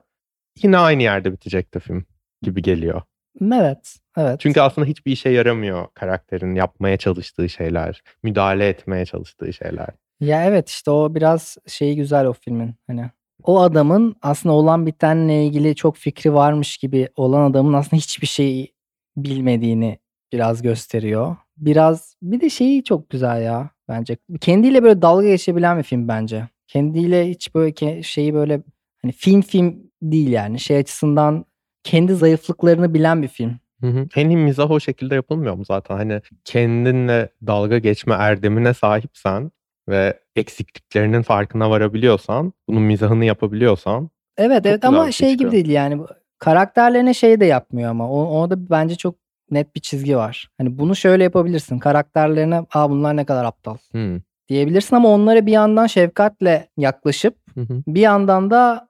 yine 0.63 0.79
aynı 0.79 1.03
yerde 1.03 1.33
bitecekti 1.33 1.81
film 1.81 2.05
gibi 2.43 2.63
geliyor. 2.63 3.03
Evet, 3.43 3.97
evet. 4.17 4.41
Çünkü 4.41 4.61
aslında 4.61 4.87
hiçbir 4.87 5.13
işe 5.13 5.29
yaramıyor 5.29 5.87
karakterin 5.95 6.55
yapmaya 6.55 6.97
çalıştığı 6.97 7.49
şeyler, 7.49 8.03
müdahale 8.23 8.69
etmeye 8.69 9.07
çalıştığı 9.07 9.53
şeyler. 9.53 9.89
Ya 10.21 10.45
evet 10.45 10.69
işte 10.69 10.91
o 10.91 11.15
biraz 11.15 11.57
şeyi 11.67 11.97
güzel 11.97 12.27
o 12.27 12.33
filmin. 12.33 12.75
Hani 12.87 13.11
o 13.43 13.61
adamın 13.61 14.17
aslında 14.23 14.55
olan 14.55 14.87
bitenle 14.87 15.45
ilgili 15.47 15.75
çok 15.75 15.97
fikri 15.97 16.35
varmış 16.35 16.77
gibi 16.77 17.09
olan 17.17 17.51
adamın 17.51 17.73
aslında 17.73 17.97
hiçbir 17.97 18.27
şey 18.27 18.73
bilmediğini 19.17 19.99
biraz 20.33 20.63
gösteriyor. 20.63 21.37
Biraz 21.57 22.15
bir 22.23 22.41
de 22.41 22.51
şeyi 22.51 22.85
çok 22.85 23.11
güzel 23.11 23.43
ya 23.43 23.71
bence. 23.89 24.17
Kendiyle 24.41 24.83
böyle 24.83 25.03
dalga 25.03 25.29
geçebilen 25.29 25.79
bir 25.79 25.83
film 25.83 26.09
bence. 26.09 26.49
Kendiyle 26.67 27.29
hiç 27.29 27.55
böyle 27.55 28.03
şeyi 28.03 28.35
böyle 28.35 28.63
hani 29.03 29.13
film 29.13 29.43
film 29.43 29.77
değil 30.03 30.29
yani. 30.29 30.61
Şey 30.61 30.77
açısından 30.77 31.45
kendi 31.85 32.15
zayıflıklarını 32.15 32.95
bilen 32.95 33.23
bir 33.23 33.29
film. 33.29 33.59
Hı 33.81 33.87
hı. 33.87 34.09
En 34.17 34.31
iyi 34.31 34.37
mizah 34.37 34.71
o 34.71 34.81
şekilde 34.81 35.15
yapılmıyor 35.15 35.55
mu 35.55 35.65
zaten? 35.65 35.97
Hani 35.97 36.21
kendinle 36.45 37.29
dalga 37.47 37.79
geçme 37.79 38.15
erdemine 38.15 38.75
sahipsen 38.75 39.51
ve 39.89 40.21
eksikliklerinin 40.37 41.23
farkına 41.23 41.71
varabiliyorsan, 41.71 42.53
bunun 42.69 42.83
mizahını 42.83 43.25
yapabiliyorsan. 43.25 44.11
Evet 44.37 44.67
evet 44.67 44.85
ama 44.85 45.13
şey 45.13 45.35
gibi 45.35 45.51
değil 45.51 45.69
yani 45.69 46.03
karakterlerine 46.39 47.15
şey 47.15 47.41
de 47.41 47.45
yapmıyor 47.45 47.91
ama 47.91 48.11
o, 48.11 48.41
orada 48.41 48.71
bence 48.71 48.95
çok 48.95 49.15
net 49.51 49.75
bir 49.75 49.81
çizgi 49.81 50.17
var. 50.17 50.49
Hani 50.59 50.79
bunu 50.79 50.97
şöyle 50.97 51.25
yapabilirsin. 51.25 51.79
Karakterlerine 51.79 52.63
aa 52.75 52.91
bunlar 52.91 53.17
ne 53.17 53.25
kadar 53.25 53.45
aptal 53.45 53.77
hmm. 53.91 54.21
diyebilirsin 54.49 54.97
ama 54.97 55.09
onlara 55.09 55.47
bir 55.47 55.53
yandan 55.53 55.87
şefkatle 55.87 56.69
yaklaşıp 56.77 57.37
hı 57.55 57.67
bir 57.87 58.01
yandan 58.01 58.51
da 58.51 58.89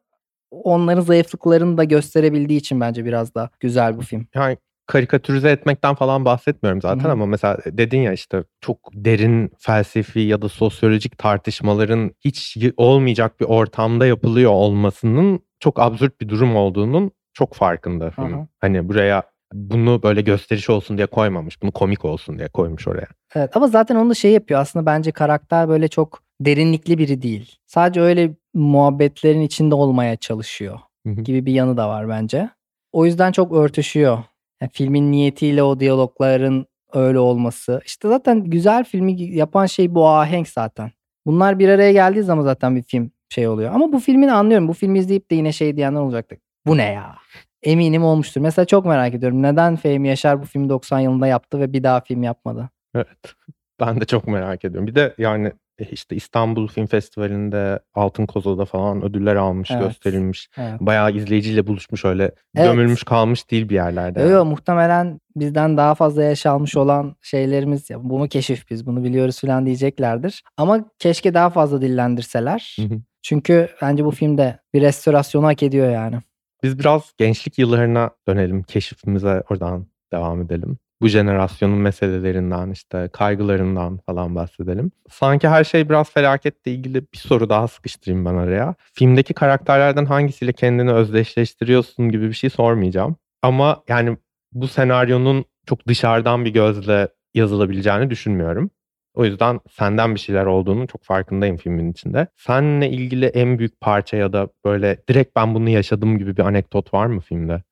onların 0.50 1.02
zayıflıklarını 1.02 1.78
da 1.78 1.84
gösterebildiği 1.84 2.58
için 2.58 2.80
bence 2.80 3.04
biraz 3.04 3.34
da 3.34 3.50
güzel 3.60 3.96
bu 3.96 4.02
film. 4.02 4.26
Yani 4.34 4.56
karikatürize 4.86 5.50
etmekten 5.50 5.94
falan 5.94 6.24
bahsetmiyorum 6.24 6.82
zaten 6.82 7.04
Hı-hı. 7.04 7.12
ama 7.12 7.26
mesela 7.26 7.58
dedin 7.66 8.00
ya 8.00 8.12
işte 8.12 8.44
çok 8.60 8.78
derin 8.94 9.52
felsefi 9.58 10.20
ya 10.20 10.42
da 10.42 10.48
sosyolojik 10.48 11.18
tartışmaların 11.18 12.10
hiç 12.24 12.56
olmayacak 12.76 13.40
bir 13.40 13.44
ortamda 13.44 14.06
yapılıyor 14.06 14.50
olmasının 14.50 15.40
çok 15.60 15.80
absürt 15.80 16.20
bir 16.20 16.28
durum 16.28 16.56
olduğunun 16.56 17.10
çok 17.32 17.54
farkında 17.54 18.10
film. 18.10 18.48
Hani 18.60 18.88
buraya 18.88 19.22
bunu 19.52 20.02
böyle 20.02 20.20
gösteriş 20.20 20.70
olsun 20.70 20.96
diye 20.96 21.06
koymamış. 21.06 21.62
Bunu 21.62 21.72
komik 21.72 22.04
olsun 22.04 22.38
diye 22.38 22.48
koymuş 22.48 22.88
oraya. 22.88 23.06
Evet 23.34 23.56
ama 23.56 23.68
zaten 23.68 23.96
onu 23.96 24.10
da 24.10 24.14
şey 24.14 24.32
yapıyor 24.32 24.60
aslında 24.60 24.86
bence 24.86 25.12
karakter 25.12 25.68
böyle 25.68 25.88
çok 25.88 26.22
derinlikli 26.40 26.98
biri 26.98 27.22
değil. 27.22 27.56
Sadece 27.66 28.00
öyle 28.00 28.34
muhabbetlerin 28.54 29.40
içinde 29.40 29.74
olmaya 29.74 30.16
çalışıyor 30.16 30.78
gibi 31.22 31.46
bir 31.46 31.52
yanı 31.52 31.76
da 31.76 31.88
var 31.88 32.08
bence. 32.08 32.50
O 32.92 33.06
yüzden 33.06 33.32
çok 33.32 33.52
örtüşüyor 33.52 34.18
yani 34.60 34.70
filmin 34.72 35.12
niyetiyle 35.12 35.62
o 35.62 35.80
diyalogların 35.80 36.66
öyle 36.92 37.18
olması. 37.18 37.80
İşte 37.86 38.08
zaten 38.08 38.44
güzel 38.44 38.84
filmi 38.84 39.22
yapan 39.22 39.66
şey 39.66 39.94
bu 39.94 40.08
ahenk 40.08 40.48
zaten. 40.48 40.90
Bunlar 41.26 41.58
bir 41.58 41.68
araya 41.68 41.92
geldiği 41.92 42.22
zaman 42.22 42.42
zaten 42.42 42.76
bir 42.76 42.82
film 42.82 43.10
şey 43.28 43.48
oluyor. 43.48 43.74
Ama 43.74 43.92
bu 43.92 43.98
filmini 43.98 44.32
anlıyorum. 44.32 44.68
Bu 44.68 44.72
filmi 44.72 44.98
izleyip 44.98 45.30
de 45.30 45.34
yine 45.34 45.52
şey 45.52 45.76
diyenler 45.76 46.00
olacaktı. 46.00 46.36
Bu 46.66 46.76
ne 46.76 46.92
ya? 46.92 47.16
Eminim 47.62 48.04
olmuştur. 48.04 48.40
Mesela 48.40 48.66
çok 48.66 48.86
merak 48.86 49.14
ediyorum. 49.14 49.42
Neden 49.42 49.76
Fehmi 49.76 50.08
Yaşar 50.08 50.42
bu 50.42 50.46
filmi 50.46 50.68
90 50.68 51.00
yılında 51.00 51.26
yaptı 51.26 51.60
ve 51.60 51.72
bir 51.72 51.82
daha 51.82 52.00
film 52.00 52.22
yapmadı? 52.22 52.70
Evet. 52.94 53.34
Ben 53.80 54.00
de 54.00 54.04
çok 54.04 54.26
merak 54.28 54.64
ediyorum. 54.64 54.86
Bir 54.86 54.94
de 54.94 55.14
yani 55.18 55.52
e, 55.78 55.84
işte 55.84 56.16
İstanbul 56.16 56.68
Film 56.68 56.86
Festivali'nde 56.86 57.80
Altın 57.94 58.26
Koza'da 58.26 58.64
falan 58.64 59.02
ödüller 59.04 59.36
almış, 59.36 59.70
Evet. 59.70 59.82
gösterilmiş. 59.82 60.48
Evet. 60.58 60.80
Bayağı 60.80 61.12
izleyiciyle 61.12 61.66
buluşmuş 61.66 62.04
öyle 62.04 62.22
Evet. 62.56 62.66
gömülmüş 62.66 63.02
kalmış 63.04 63.50
değil 63.50 63.68
bir 63.68 63.74
yerlerde. 63.74 64.22
Yo, 64.22 64.28
yani. 64.28 64.48
muhtemelen 64.48 65.20
bizden 65.36 65.76
daha 65.76 65.94
fazla 65.94 66.22
yaş 66.22 66.46
almış 66.46 66.76
olan 66.76 67.16
şeylerimiz 67.22 67.90
ya 67.90 67.98
bu 68.10 68.18
mu 68.18 68.28
keşif 68.28 68.70
biz 68.70 68.86
bunu 68.86 69.04
biliyoruz 69.04 69.40
falan 69.40 69.66
diyeceklerdir. 69.66 70.42
Ama 70.56 70.84
keşke 70.98 71.34
daha 71.34 71.50
fazla 71.50 71.82
dillendirseler. 71.82 72.76
Hı 72.80 72.82
hı. 72.94 73.00
Çünkü 73.22 73.68
bence 73.82 74.04
bu 74.04 74.10
filmde 74.10 74.58
bir 74.74 74.80
restorasyonu 74.80 75.46
hak 75.46 75.62
ediyor 75.62 75.90
yani. 75.90 76.16
Biz 76.62 76.78
biraz 76.78 77.12
gençlik 77.18 77.58
yıllarına 77.58 78.10
dönelim, 78.28 78.62
keşifimize 78.62 79.42
oradan 79.50 79.86
devam 80.12 80.42
edelim. 80.42 80.78
Bu 81.00 81.08
jenerasyonun 81.08 81.78
meselelerinden, 81.78 82.70
işte 82.70 83.08
kaygılarından 83.12 83.98
falan 83.98 84.34
bahsedelim. 84.34 84.92
Sanki 85.10 85.48
her 85.48 85.64
şey 85.64 85.88
biraz 85.88 86.10
felaketle 86.10 86.72
ilgili 86.72 87.02
bir 87.12 87.18
soru 87.18 87.48
daha 87.48 87.68
sıkıştırayım 87.68 88.24
ben 88.24 88.34
araya. 88.34 88.74
Filmdeki 88.92 89.34
karakterlerden 89.34 90.04
hangisiyle 90.04 90.52
kendini 90.52 90.92
özdeşleştiriyorsun 90.92 92.10
gibi 92.10 92.28
bir 92.28 92.34
şey 92.34 92.50
sormayacağım. 92.50 93.16
Ama 93.42 93.82
yani 93.88 94.16
bu 94.52 94.68
senaryonun 94.68 95.44
çok 95.66 95.86
dışarıdan 95.86 96.44
bir 96.44 96.50
gözle 96.50 97.08
yazılabileceğini 97.34 98.10
düşünmüyorum. 98.10 98.70
O 99.14 99.24
yüzden 99.24 99.60
senden 99.70 100.14
bir 100.14 100.20
şeyler 100.20 100.46
olduğunu 100.46 100.86
çok 100.86 101.04
farkındayım 101.04 101.56
filmin 101.56 101.92
içinde. 101.92 102.26
Seninle 102.36 102.90
ilgili 102.90 103.26
en 103.26 103.58
büyük 103.58 103.80
parça 103.80 104.16
ya 104.16 104.32
da 104.32 104.48
böyle 104.64 104.98
direkt 105.08 105.36
ben 105.36 105.54
bunu 105.54 105.68
yaşadım 105.68 106.18
gibi 106.18 106.36
bir 106.36 106.42
anekdot 106.42 106.94
var 106.94 107.06
mı 107.06 107.20
filmde? 107.20 107.62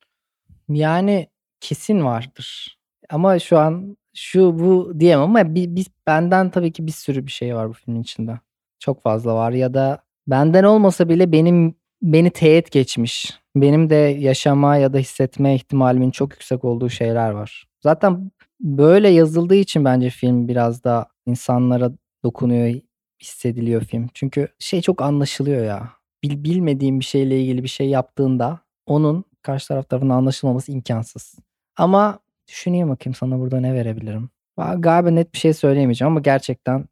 Yani 0.68 1.28
kesin 1.60 2.04
vardır. 2.04 2.78
Ama 3.10 3.38
şu 3.38 3.58
an 3.58 3.96
şu 4.14 4.58
bu 4.58 4.92
diyemem 5.00 5.24
ama 5.24 5.54
bir, 5.54 5.76
bir- 5.76 5.86
benden 6.06 6.50
tabii 6.50 6.72
ki 6.72 6.86
bir 6.86 6.92
sürü 6.92 7.26
bir 7.26 7.30
şey 7.32 7.54
var 7.54 7.68
bu 7.68 7.72
filmin 7.72 8.02
içinde. 8.02 8.38
Çok 8.78 9.02
fazla 9.02 9.34
var 9.34 9.52
ya 9.52 9.74
da 9.74 10.02
benden 10.26 10.64
olmasa 10.64 11.08
bile 11.08 11.32
benim 11.32 11.74
beni 12.02 12.30
teğet 12.30 12.70
geçmiş. 12.70 13.38
Benim 13.56 13.90
de 13.90 13.94
yaşama 13.94 14.76
ya 14.76 14.92
da 14.92 14.98
hissetme 14.98 15.54
ihtimalimin 15.54 16.10
çok 16.10 16.32
yüksek 16.32 16.64
olduğu 16.64 16.90
şeyler 16.90 17.30
var. 17.30 17.66
Zaten 17.80 18.30
böyle 18.60 19.08
yazıldığı 19.08 19.54
için 19.54 19.84
bence 19.84 20.10
film 20.10 20.48
biraz 20.48 20.84
da 20.84 21.06
insanlara 21.28 21.92
dokunuyor, 22.24 22.80
hissediliyor 23.22 23.84
film. 23.84 24.08
Çünkü 24.14 24.48
şey 24.58 24.82
çok 24.82 25.02
anlaşılıyor 25.02 25.64
ya. 25.64 25.92
Bil, 26.22 26.44
bilmediğim 26.44 27.00
bir 27.00 27.04
şeyle 27.04 27.40
ilgili 27.40 27.62
bir 27.62 27.68
şey 27.68 27.88
yaptığında 27.88 28.60
onun 28.86 29.24
karşı 29.42 29.68
taraf 29.68 29.88
tarafından 29.88 30.16
anlaşılmaması 30.16 30.72
imkansız. 30.72 31.34
Ama 31.76 32.18
düşüneyim 32.48 32.88
bakayım 32.88 33.14
sana 33.14 33.38
burada 33.38 33.60
ne 33.60 33.74
verebilirim. 33.74 34.30
Galiba 34.56 35.10
net 35.10 35.34
bir 35.34 35.38
şey 35.38 35.52
söyleyemeyeceğim 35.52 36.12
ama 36.12 36.20
gerçekten 36.20 36.84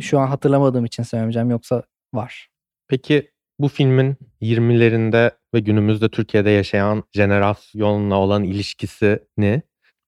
şu 0.00 0.18
an 0.18 0.26
hatırlamadığım 0.26 0.84
için 0.84 1.02
söylemeyeceğim 1.02 1.50
yoksa 1.50 1.82
var. 2.14 2.48
Peki 2.88 3.30
bu 3.58 3.68
filmin 3.68 4.16
20'lerinde 4.42 5.30
ve 5.54 5.60
günümüzde 5.60 6.08
Türkiye'de 6.08 6.50
yaşayan 6.50 7.04
jenerasyonla 7.12 8.14
olan 8.14 8.44
ilişkisini 8.44 9.62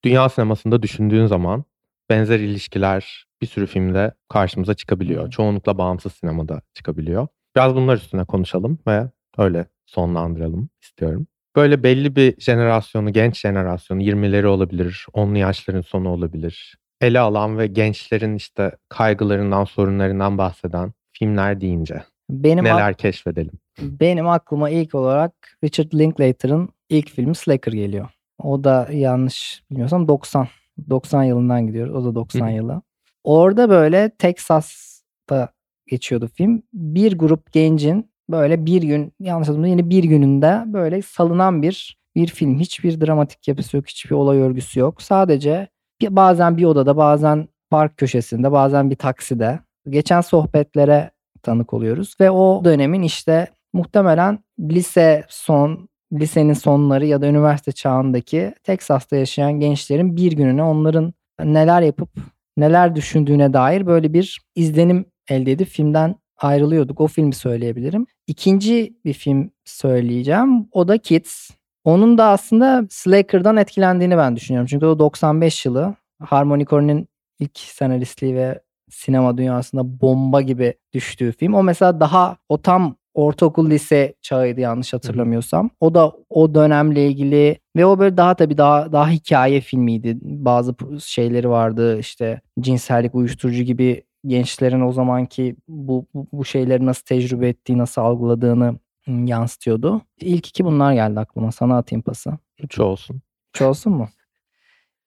dünya 0.05 0.29
sinemasında 0.29 0.83
düşündüğün 0.83 1.27
zaman 1.27 1.65
benzer 2.11 2.41
ilişkiler 2.41 3.25
bir 3.45 3.49
sürü 3.49 3.67
filmde 3.67 4.13
karşımıza 4.29 4.75
çıkabiliyor. 4.75 5.31
Çoğunlukla 5.31 5.79
bağımsız 5.79 6.13
sinemada 6.13 6.61
çıkabiliyor. 6.75 7.27
Biraz 7.57 7.75
bunlar 7.75 7.97
üstüne 7.97 8.25
konuşalım 8.25 8.79
ve 8.87 9.11
öyle 9.39 9.67
sonlandıralım 9.87 10.69
istiyorum. 10.83 11.27
Böyle 11.57 11.83
belli 11.83 12.17
bir 12.17 12.41
jenerasyonu, 12.41 13.13
genç 13.13 13.41
jenerasyonu, 13.41 14.03
20'leri 14.03 14.47
olabilir, 14.47 15.07
10'lu 15.15 15.39
yaşların 15.39 15.81
sonu 15.81 16.09
olabilir. 16.09 16.79
Ele 17.01 17.21
alan 17.21 17.59
ve 17.59 17.67
gençlerin 17.67 18.35
işte 18.35 18.73
kaygılarından, 18.89 19.65
sorunlarından 19.65 20.39
bahseden 20.39 20.93
filmler 21.13 21.61
deyince 21.61 22.03
Benim 22.31 22.65
neler 22.65 22.95
keşfedelim? 22.95 23.53
benim 23.81 24.29
aklıma 24.29 24.71
ilk 24.71 24.95
olarak 24.95 25.33
Richard 25.65 25.93
Linklater'ın 25.93 26.69
ilk 26.89 27.11
filmi 27.11 27.35
Slacker 27.35 27.73
geliyor. 27.73 28.09
O 28.39 28.65
da 28.65 28.89
yanlış 28.93 29.63
bilmiyorsam 29.71 30.09
90. 30.09 30.49
90 30.91 31.23
yılından 31.23 31.67
gidiyoruz. 31.67 31.95
O 31.95 32.05
da 32.05 32.15
90 32.15 32.41
Hı 32.41 32.51
hı. 32.51 32.57
yılı. 32.57 32.83
Orada 33.25 33.71
böyle 33.71 34.11
Texas'ta 34.11 35.49
geçiyordu 35.87 36.29
film. 36.35 36.63
Bir 36.73 37.19
grup 37.19 37.53
gencin 37.53 38.11
böyle 38.31 38.67
bir 38.67 38.83
gün 38.83 39.13
yanlış 39.21 39.49
hatırlamıyorum 39.49 39.79
yine 39.79 39.91
bir 39.91 40.05
gününde 40.05 40.63
böyle 40.67 41.03
salınan 41.03 41.63
bir 41.63 41.99
bir 42.17 42.27
film. 42.27 42.59
Hiçbir 42.59 43.01
dramatik 43.01 43.49
yapısı 43.49 43.77
yok. 43.77 43.89
Hiçbir 43.89 44.11
olay 44.11 44.39
örgüsü 44.39 44.81
yok. 44.81 45.03
Sadece 45.03 45.69
bir, 46.01 46.17
bazen 46.17 46.57
bir 46.57 46.65
odada 46.65 46.97
bazen 46.97 47.49
park 47.71 47.97
köşesinde 47.97 48.53
bazen 48.53 48.91
bir 48.91 48.97
takside 48.97 49.61
geçen 49.89 50.21
sohbetlere 50.21 51.11
tanık 51.43 51.75
oluyoruz. 51.75 52.15
Ve 52.21 52.31
o 52.31 52.65
dönemin 52.65 53.03
işte 53.03 53.47
muhtemelen 53.73 54.39
lise 54.61 55.25
son 55.29 55.89
lisenin 56.13 56.53
sonları 56.53 57.07
ya 57.07 57.21
da 57.23 57.27
üniversite 57.27 57.73
çağındaki 57.73 58.55
Teksas'ta 58.63 59.17
yaşayan 59.17 59.53
gençlerin 59.53 60.17
bir 60.17 60.33
gününe 60.33 60.63
onların 60.63 61.15
neler 61.41 61.83
yapıp 61.83 62.11
neler 62.57 62.97
düşündüğüne 62.97 63.53
dair 63.53 63.87
böyle 63.87 64.13
bir 64.13 64.41
izlenim 64.55 65.07
elde 65.29 65.53
edip 65.53 65.69
filmden 65.69 66.15
ayrılıyorduk. 66.37 67.01
O 67.01 67.07
filmi 67.07 67.35
söyleyebilirim. 67.35 68.07
İkinci 68.27 68.95
bir 69.05 69.13
film 69.13 69.51
söyleyeceğim. 69.65 70.69
O 70.73 70.89
da 70.89 70.99
Kids. 70.99 71.51
Onun 71.85 72.19
da 72.19 72.25
aslında 72.25 72.87
Slacker'dan 72.91 73.57
etkilendiğini 73.57 74.17
ben 74.17 74.37
düşünüyorum. 74.37 74.67
Çünkü 74.71 74.87
o 74.87 74.99
95 74.99 75.67
yılı. 75.67 75.95
Harmony 76.23 76.65
Korine'in 76.65 77.09
ilk 77.39 77.59
senaristliği 77.59 78.35
ve 78.35 78.61
sinema 78.91 79.39
dünyasında 79.39 80.01
bomba 80.01 80.41
gibi 80.41 80.75
düştüğü 80.93 81.33
film. 81.33 81.55
O 81.55 81.63
mesela 81.63 82.01
daha 82.01 82.37
o 82.49 82.63
tam 82.63 82.97
ortaokul 83.15 83.71
lise 83.71 84.15
çağıydı 84.23 84.61
yanlış 84.61 84.93
hatırlamıyorsam. 84.93 85.71
O 85.81 85.95
da 85.95 86.13
o 86.31 86.55
dönemle 86.55 87.07
ilgili 87.07 87.59
ve 87.77 87.87
o 87.87 87.99
böyle 87.99 88.17
daha 88.17 88.35
tabii 88.35 88.59
daha 88.59 88.93
daha 88.93 89.11
hikaye 89.11 89.61
filmiydi. 89.61 90.19
Bazı 90.23 90.75
şeyleri 91.01 91.49
vardı 91.49 91.99
işte 91.99 92.41
cinsellik, 92.61 93.15
uyuşturucu 93.15 93.63
gibi 93.63 94.03
gençlerin 94.27 94.81
o 94.81 94.93
zamanki 94.93 95.57
bu, 95.69 96.07
bu, 96.15 96.27
bu 96.33 96.45
şeyleri 96.45 96.87
nasıl 96.87 97.05
tecrübe 97.05 97.49
ettiği, 97.49 97.79
nasıl 97.79 98.03
algıladığını 98.03 98.79
yansıtıyordu. 99.07 100.03
İlk 100.21 100.49
iki 100.49 100.65
bunlar 100.65 100.93
geldi 100.93 101.21
aklıma. 101.21 101.53
Sana 101.53 101.79
atayım 101.79 102.03
pası. 102.03 102.33
Üç 102.63 102.79
olsun. 102.79 103.21
Üç 103.55 103.63
olsun 103.63 103.93
mu? 103.93 104.09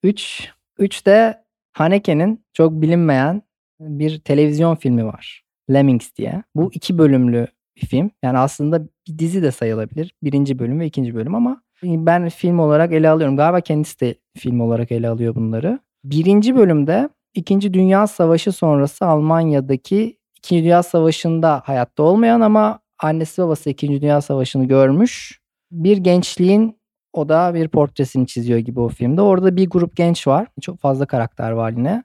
Üç. 0.03 0.49
Üç 0.79 1.05
de 1.05 1.43
Haneke'nin 1.73 2.45
çok 2.53 2.71
bilinmeyen 2.71 3.41
bir 3.79 4.19
televizyon 4.19 4.75
filmi 4.75 5.05
var. 5.05 5.43
Lemmings 5.73 6.15
diye. 6.15 6.43
Bu 6.55 6.69
iki 6.73 6.97
bölümlü 6.97 7.47
bir 7.81 7.87
film. 7.87 8.11
Yani 8.23 8.37
aslında 8.37 8.83
bir 8.83 9.19
dizi 9.19 9.41
de 9.41 9.51
sayılabilir. 9.51 10.13
Birinci 10.23 10.59
bölüm 10.59 10.79
ve 10.79 10.85
ikinci 10.85 11.15
bölüm 11.15 11.35
ama 11.35 11.61
ben 11.83 12.29
film 12.29 12.59
olarak 12.59 12.93
ele 12.93 13.09
alıyorum. 13.09 13.37
Galiba 13.37 13.61
kendisi 13.61 13.99
de 13.99 14.15
film 14.37 14.59
olarak 14.59 14.91
ele 14.91 15.09
alıyor 15.09 15.35
bunları. 15.35 15.79
Birinci 16.03 16.55
bölümde 16.55 17.09
İkinci 17.33 17.73
Dünya 17.73 18.07
Savaşı 18.07 18.51
sonrası 18.51 19.05
Almanya'daki 19.05 20.17
İkinci 20.37 20.63
Dünya 20.63 20.83
Savaşı'nda 20.83 21.61
hayatta 21.65 22.03
olmayan 22.03 22.41
ama 22.41 22.79
annesi 22.99 23.41
babası 23.41 23.69
İkinci 23.69 24.01
Dünya 24.01 24.21
Savaşı'nı 24.21 24.65
görmüş. 24.65 25.41
Bir 25.71 25.97
gençliğin 25.97 26.77
o 27.13 27.29
da 27.29 27.53
bir 27.53 27.67
portresini 27.67 28.27
çiziyor 28.27 28.59
gibi 28.59 28.79
o 28.79 28.89
filmde. 28.89 29.21
Orada 29.21 29.55
bir 29.55 29.69
grup 29.69 29.95
genç 29.95 30.27
var. 30.27 30.47
Çok 30.61 30.79
fazla 30.79 31.05
karakter 31.05 31.51
var 31.51 31.71
yine. 31.71 32.03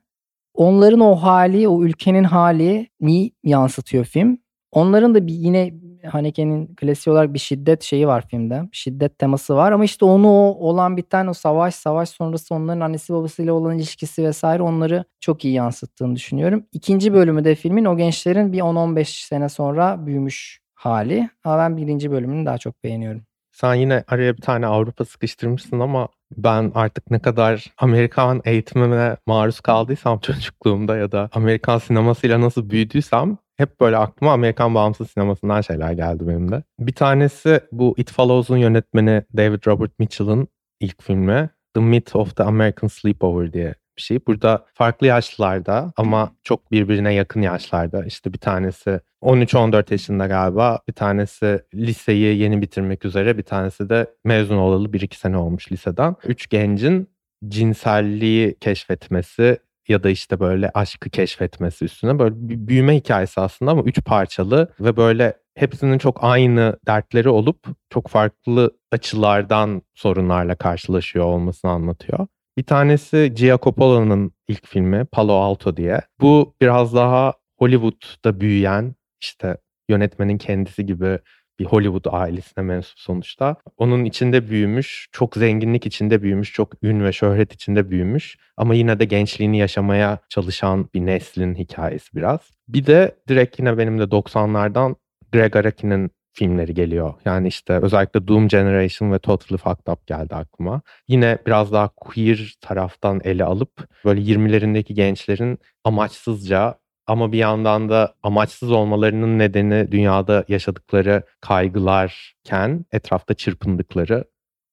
Onların 0.53 0.99
o 0.99 1.15
hali, 1.15 1.67
o 1.67 1.83
ülkenin 1.83 2.23
halini 2.23 3.31
yansıtıyor 3.43 4.05
film. 4.05 4.37
Onların 4.73 5.15
da 5.15 5.27
bir 5.27 5.33
yine 5.33 5.73
Haneke'nin 6.07 6.75
klasiği 6.75 7.13
olarak 7.13 7.33
bir 7.33 7.39
şiddet 7.39 7.83
şeyi 7.83 8.07
var 8.07 8.27
filmde. 8.27 8.61
Şiddet 8.71 9.19
teması 9.19 9.55
var 9.55 9.71
ama 9.71 9.83
işte 9.83 10.05
onu 10.05 10.27
o 10.27 10.69
olan 10.69 10.97
biten 10.97 11.27
o 11.27 11.33
savaş, 11.33 11.75
savaş 11.75 12.09
sonrası 12.09 12.55
onların 12.55 12.79
annesi 12.79 13.13
babasıyla 13.13 13.53
olan 13.53 13.77
ilişkisi 13.77 14.23
vesaire 14.23 14.63
onları 14.63 15.03
çok 15.19 15.45
iyi 15.45 15.53
yansıttığını 15.53 16.15
düşünüyorum. 16.15 16.65
İkinci 16.71 17.13
bölümü 17.13 17.43
de 17.43 17.55
filmin 17.55 17.85
o 17.85 17.97
gençlerin 17.97 18.53
bir 18.53 18.59
10-15 18.59 19.27
sene 19.27 19.49
sonra 19.49 20.05
büyümüş 20.05 20.59
hali. 20.73 21.29
Ama 21.43 21.57
ben 21.57 21.77
birinci 21.77 22.11
bölümünü 22.11 22.45
daha 22.45 22.57
çok 22.57 22.83
beğeniyorum. 22.83 23.21
Sen 23.51 23.73
yine 23.73 24.03
araya 24.07 24.37
bir 24.37 24.41
tane 24.41 24.67
Avrupa 24.67 25.05
sıkıştırmışsın 25.05 25.79
ama 25.79 26.07
ben 26.37 26.71
artık 26.75 27.11
ne 27.11 27.19
kadar 27.19 27.73
Amerikan 27.77 28.41
eğitimine 28.45 29.17
maruz 29.27 29.59
kaldıysam 29.59 30.19
çocukluğumda 30.19 30.97
ya 30.97 31.11
da 31.11 31.29
Amerikan 31.33 31.77
sinemasıyla 31.77 32.41
nasıl 32.41 32.69
büyüdüysem 32.69 33.37
hep 33.63 33.79
böyle 33.81 33.97
aklıma 33.97 34.33
Amerikan 34.33 34.75
bağımsız 34.75 35.11
sinemasından 35.11 35.61
şeyler 35.61 35.91
geldi 35.91 36.27
benim 36.27 36.51
de. 36.51 36.63
Bir 36.79 36.95
tanesi 36.95 37.59
bu 37.71 37.93
It 37.97 38.11
Follows'un 38.11 38.57
yönetmeni 38.57 39.23
David 39.37 39.67
Robert 39.67 39.99
Mitchell'ın 39.99 40.47
ilk 40.79 41.03
filmi 41.03 41.49
The 41.73 41.81
Myth 41.81 42.15
of 42.15 42.35
the 42.35 42.43
American 42.43 42.87
Sleepover 42.87 43.53
diye 43.53 43.75
bir 43.97 44.01
şey. 44.01 44.19
Burada 44.27 44.65
farklı 44.73 45.07
yaşlarda 45.07 45.93
ama 45.97 46.31
çok 46.43 46.71
birbirine 46.71 47.13
yakın 47.13 47.41
yaşlarda. 47.41 48.05
İşte 48.05 48.33
bir 48.33 48.37
tanesi 48.37 48.99
13-14 49.21 49.91
yaşında 49.91 50.27
galiba. 50.27 50.79
Bir 50.87 50.93
tanesi 50.93 51.61
liseyi 51.73 52.37
yeni 52.37 52.61
bitirmek 52.61 53.05
üzere. 53.05 53.37
Bir 53.37 53.43
tanesi 53.43 53.89
de 53.89 54.07
mezun 54.23 54.57
olalı 54.57 54.87
1-2 54.87 55.15
sene 55.15 55.37
olmuş 55.37 55.71
liseden. 55.71 56.15
Üç 56.23 56.49
gencin 56.49 57.09
cinselliği 57.47 58.55
keşfetmesi, 58.59 59.57
ya 59.87 60.03
da 60.03 60.09
işte 60.09 60.39
böyle 60.39 60.71
aşkı 60.73 61.09
keşfetmesi 61.09 61.85
üstüne 61.85 62.19
böyle 62.19 62.35
bir 62.37 62.67
büyüme 62.67 62.95
hikayesi 62.95 63.41
aslında 63.41 63.71
ama 63.71 63.81
üç 63.81 64.03
parçalı 64.05 64.73
ve 64.79 64.97
böyle 64.97 65.37
hepsinin 65.55 65.97
çok 65.97 66.23
aynı 66.23 66.77
dertleri 66.87 67.29
olup 67.29 67.57
çok 67.89 68.07
farklı 68.07 68.71
açılardan 68.91 69.81
sorunlarla 69.95 70.55
karşılaşıyor 70.55 71.25
olmasını 71.25 71.71
anlatıyor. 71.71 72.27
Bir 72.57 72.63
tanesi 72.63 73.31
Gia 73.35 73.57
Coppola'nın 73.57 74.31
ilk 74.47 74.67
filmi 74.67 75.05
Palo 75.05 75.33
Alto 75.33 75.77
diye. 75.77 76.01
Bu 76.21 76.55
biraz 76.61 76.93
daha 76.93 77.33
Hollywood'da 77.59 78.41
büyüyen 78.41 78.95
işte 79.21 79.57
yönetmenin 79.89 80.37
kendisi 80.37 80.85
gibi 80.85 81.19
bir 81.59 81.65
Hollywood 81.65 82.05
ailesine 82.11 82.63
mensup 82.63 82.99
sonuçta. 82.99 83.55
Onun 83.77 84.05
içinde 84.05 84.49
büyümüş, 84.49 85.07
çok 85.11 85.35
zenginlik 85.35 85.85
içinde 85.85 86.21
büyümüş, 86.21 86.53
çok 86.53 86.83
ün 86.83 87.03
ve 87.03 87.13
şöhret 87.13 87.53
içinde 87.53 87.89
büyümüş 87.89 88.37
ama 88.57 88.75
yine 88.75 88.99
de 88.99 89.05
gençliğini 89.05 89.57
yaşamaya 89.57 90.19
çalışan 90.29 90.89
bir 90.93 91.05
neslin 91.05 91.55
hikayesi 91.55 92.15
biraz. 92.15 92.39
Bir 92.67 92.85
de 92.85 93.15
direkt 93.27 93.59
yine 93.59 93.77
benim 93.77 93.99
de 93.99 94.03
90'lardan 94.03 94.95
Greg 95.31 95.55
Araki'nin 95.55 96.11
filmleri 96.33 96.73
geliyor. 96.73 97.13
Yani 97.25 97.47
işte 97.47 97.79
özellikle 97.81 98.27
Doom 98.27 98.47
Generation 98.47 99.11
ve 99.11 99.19
Totally 99.19 99.57
Fucked 99.57 99.93
Up 99.93 100.07
geldi 100.07 100.35
aklıma. 100.35 100.81
Yine 101.07 101.37
biraz 101.45 101.71
daha 101.71 101.87
queer 101.87 102.53
taraftan 102.61 103.21
ele 103.23 103.43
alıp 103.43 103.87
böyle 104.05 104.21
20'lerindeki 104.21 104.93
gençlerin 104.93 105.59
amaçsızca 105.83 106.75
ama 107.07 107.31
bir 107.31 107.37
yandan 107.37 107.89
da 107.89 108.13
amaçsız 108.23 108.71
olmalarının 108.71 109.39
nedeni 109.39 109.91
dünyada 109.91 110.45
yaşadıkları 110.47 111.23
kaygılarken 111.41 112.85
etrafta 112.91 113.33
çırpındıkları 113.33 114.23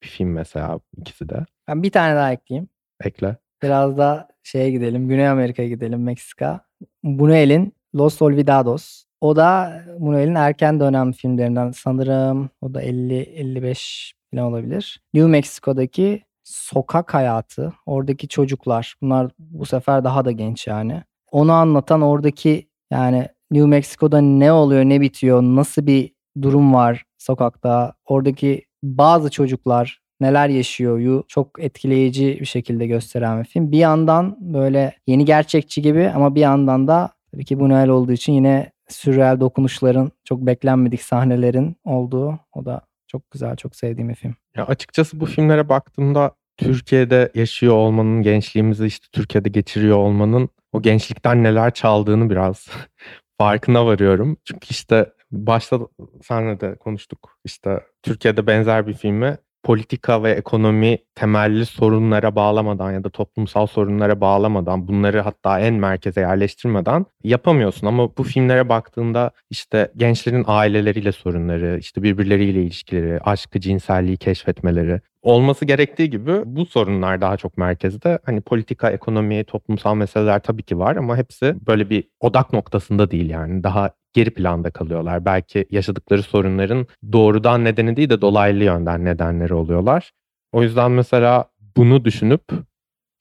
bir 0.02 0.08
film 0.08 0.32
mesela 0.32 0.80
ikisi 0.96 1.28
de. 1.28 1.44
Ben 1.68 1.82
bir 1.82 1.90
tane 1.90 2.16
daha 2.16 2.32
ekleyeyim. 2.32 2.68
Ekle. 3.04 3.36
Biraz 3.62 3.98
da 3.98 4.28
şeye 4.42 4.70
gidelim. 4.70 5.08
Güney 5.08 5.28
Amerika'ya 5.28 5.68
gidelim. 5.68 6.02
Meksika. 6.02 6.60
Buñuel'in 7.04 7.72
Los 7.94 8.22
Olvidados. 8.22 9.04
O 9.20 9.36
da 9.36 9.82
Buñuel'in 9.98 10.34
erken 10.34 10.80
dönem 10.80 11.12
filmlerinden 11.12 11.70
sanırım 11.70 12.50
o 12.60 12.74
da 12.74 12.82
50-55 12.82 14.12
falan 14.30 14.46
olabilir. 14.46 15.02
New 15.14 15.30
Mexico'daki 15.30 16.22
sokak 16.44 17.14
hayatı, 17.14 17.72
oradaki 17.86 18.28
çocuklar. 18.28 18.94
Bunlar 19.02 19.30
bu 19.38 19.66
sefer 19.66 20.04
daha 20.04 20.24
da 20.24 20.32
genç 20.32 20.66
yani. 20.66 21.02
Onu 21.32 21.52
anlatan 21.52 22.02
oradaki 22.02 22.68
yani 22.90 23.28
New 23.50 23.68
Mexico'da 23.68 24.20
ne 24.20 24.52
oluyor, 24.52 24.84
ne 24.84 25.00
bitiyor, 25.00 25.42
nasıl 25.42 25.86
bir 25.86 26.12
durum 26.42 26.74
var 26.74 27.04
sokakta. 27.18 27.94
Oradaki 28.06 28.64
bazı 28.82 29.30
çocuklar 29.30 30.00
neler 30.20 30.48
yaşıyor 30.48 31.24
çok 31.28 31.62
etkileyici 31.62 32.38
bir 32.40 32.46
şekilde 32.46 32.86
gösteren 32.86 33.40
bir 33.40 33.44
film. 33.44 33.72
Bir 33.72 33.78
yandan 33.78 34.36
böyle 34.40 34.92
yeni 35.06 35.24
gerçekçi 35.24 35.82
gibi 35.82 36.10
ama 36.14 36.34
bir 36.34 36.40
yandan 36.40 36.88
da 36.88 37.10
tabii 37.32 37.44
ki 37.44 37.56
Buñuel 37.56 37.88
olduğu 37.88 38.12
için 38.12 38.32
yine 38.32 38.72
sürreal 38.88 39.40
dokunuşların, 39.40 40.10
çok 40.24 40.40
beklenmedik 40.40 41.02
sahnelerin 41.02 41.76
olduğu 41.84 42.38
o 42.52 42.64
da 42.64 42.80
çok 43.06 43.30
güzel, 43.30 43.56
çok 43.56 43.76
sevdiğim 43.76 44.08
bir 44.08 44.14
film. 44.14 44.34
Ya 44.56 44.66
açıkçası 44.66 45.20
bu 45.20 45.26
filmlere 45.26 45.68
baktığımda 45.68 46.32
Türkiye'de 46.60 47.32
yaşıyor 47.34 47.74
olmanın, 47.74 48.22
gençliğimizi 48.22 48.86
işte 48.86 49.06
Türkiye'de 49.12 49.48
geçiriyor 49.48 49.96
olmanın 49.96 50.48
o 50.72 50.82
gençlikten 50.82 51.42
neler 51.42 51.74
çaldığını 51.74 52.30
biraz 52.30 52.68
farkına 53.38 53.86
varıyorum. 53.86 54.36
Çünkü 54.44 54.66
işte 54.70 55.12
başta 55.30 55.78
senle 56.22 56.60
de 56.60 56.74
konuştuk. 56.76 57.38
İşte 57.44 57.80
Türkiye'de 58.02 58.46
benzer 58.46 58.86
bir 58.86 58.94
filmi 58.94 59.38
politika 59.62 60.22
ve 60.22 60.30
ekonomi 60.30 60.98
temelli 61.14 61.66
sorunlara 61.66 62.36
bağlamadan 62.36 62.92
ya 62.92 63.04
da 63.04 63.10
toplumsal 63.10 63.66
sorunlara 63.66 64.20
bağlamadan 64.20 64.88
bunları 64.88 65.20
hatta 65.20 65.60
en 65.60 65.74
merkeze 65.74 66.20
yerleştirmeden 66.20 67.06
yapamıyorsun. 67.24 67.86
Ama 67.86 68.16
bu 68.16 68.22
filmlere 68.22 68.68
baktığında 68.68 69.30
işte 69.50 69.92
gençlerin 69.96 70.44
aileleriyle 70.46 71.12
sorunları, 71.12 71.78
işte 71.80 72.02
birbirleriyle 72.02 72.62
ilişkileri, 72.62 73.20
aşkı, 73.20 73.60
cinselliği 73.60 74.16
keşfetmeleri 74.16 75.00
olması 75.22 75.64
gerektiği 75.64 76.10
gibi 76.10 76.42
bu 76.44 76.66
sorunlar 76.66 77.20
daha 77.20 77.36
çok 77.36 77.58
merkezde. 77.58 78.18
Hani 78.24 78.40
politika, 78.40 78.90
ekonomi, 78.90 79.44
toplumsal 79.44 79.94
meseleler 79.94 80.42
tabii 80.42 80.62
ki 80.62 80.78
var 80.78 80.96
ama 80.96 81.16
hepsi 81.16 81.54
böyle 81.66 81.90
bir 81.90 82.04
odak 82.20 82.52
noktasında 82.52 83.10
değil 83.10 83.30
yani. 83.30 83.62
Daha 83.62 83.90
geri 84.12 84.30
planda 84.30 84.70
kalıyorlar. 84.70 85.24
Belki 85.24 85.66
yaşadıkları 85.70 86.22
sorunların 86.22 86.86
doğrudan 87.12 87.64
nedeni 87.64 87.96
değil 87.96 88.10
de 88.10 88.20
dolaylı 88.20 88.64
yönden 88.64 89.04
nedenleri 89.04 89.54
oluyorlar. 89.54 90.12
O 90.52 90.62
yüzden 90.62 90.90
mesela 90.90 91.44
bunu 91.76 92.04
düşünüp 92.04 92.42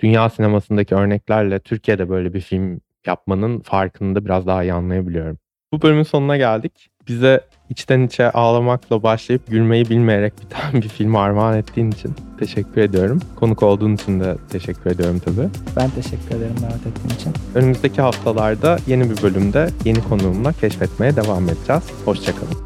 dünya 0.02 0.30
sinemasındaki 0.30 0.95
örneklerle 0.95 1.60
Türkiye'de 1.60 2.10
böyle 2.10 2.34
bir 2.34 2.41
film 2.41 2.82
yapmanın 3.06 3.60
farkını 3.60 4.15
da 4.15 4.25
biraz 4.25 4.47
daha 4.47 4.63
iyi 4.63 4.73
anlayabiliyorum. 4.73 5.38
Bu 5.73 5.82
bölümün 5.82 6.04
sonuna 6.04 6.38
geldik. 6.38 6.89
Bize 7.10 7.41
içten 7.69 8.02
içe 8.02 8.32
ağlamakla 8.32 9.04
başlayıp 9.04 9.48
gülmeyi 9.48 9.89
bilmeyerek 9.89 10.34
biten 10.41 10.82
bir 10.82 10.88
film 10.88 11.15
armağan 11.15 11.58
ettiğin 11.58 11.91
için 11.91 12.15
teşekkür 12.39 12.82
ediyorum. 12.82 13.19
Konuk 13.36 13.63
olduğun 13.63 13.95
için 13.95 14.19
de 14.19 14.36
teşekkür 14.50 14.91
ediyorum 14.91 15.22
tabii. 15.26 15.50
Ben 15.76 15.89
teşekkür 15.89 16.36
ederim 16.36 16.56
davet 16.62 16.88
ettiğin 16.88 17.15
için. 17.15 17.34
Önümüzdeki 17.56 18.02
haftalarda 18.02 18.78
yeni 18.88 19.10
bir 19.10 19.22
bölümde 19.22 19.69
yeni 19.86 20.04
konuğumla 20.04 20.54
keşfetmeye 20.54 21.15
devam 21.15 21.50
edeceğiz. 21.50 21.84
Hoşçakalın. 22.06 22.58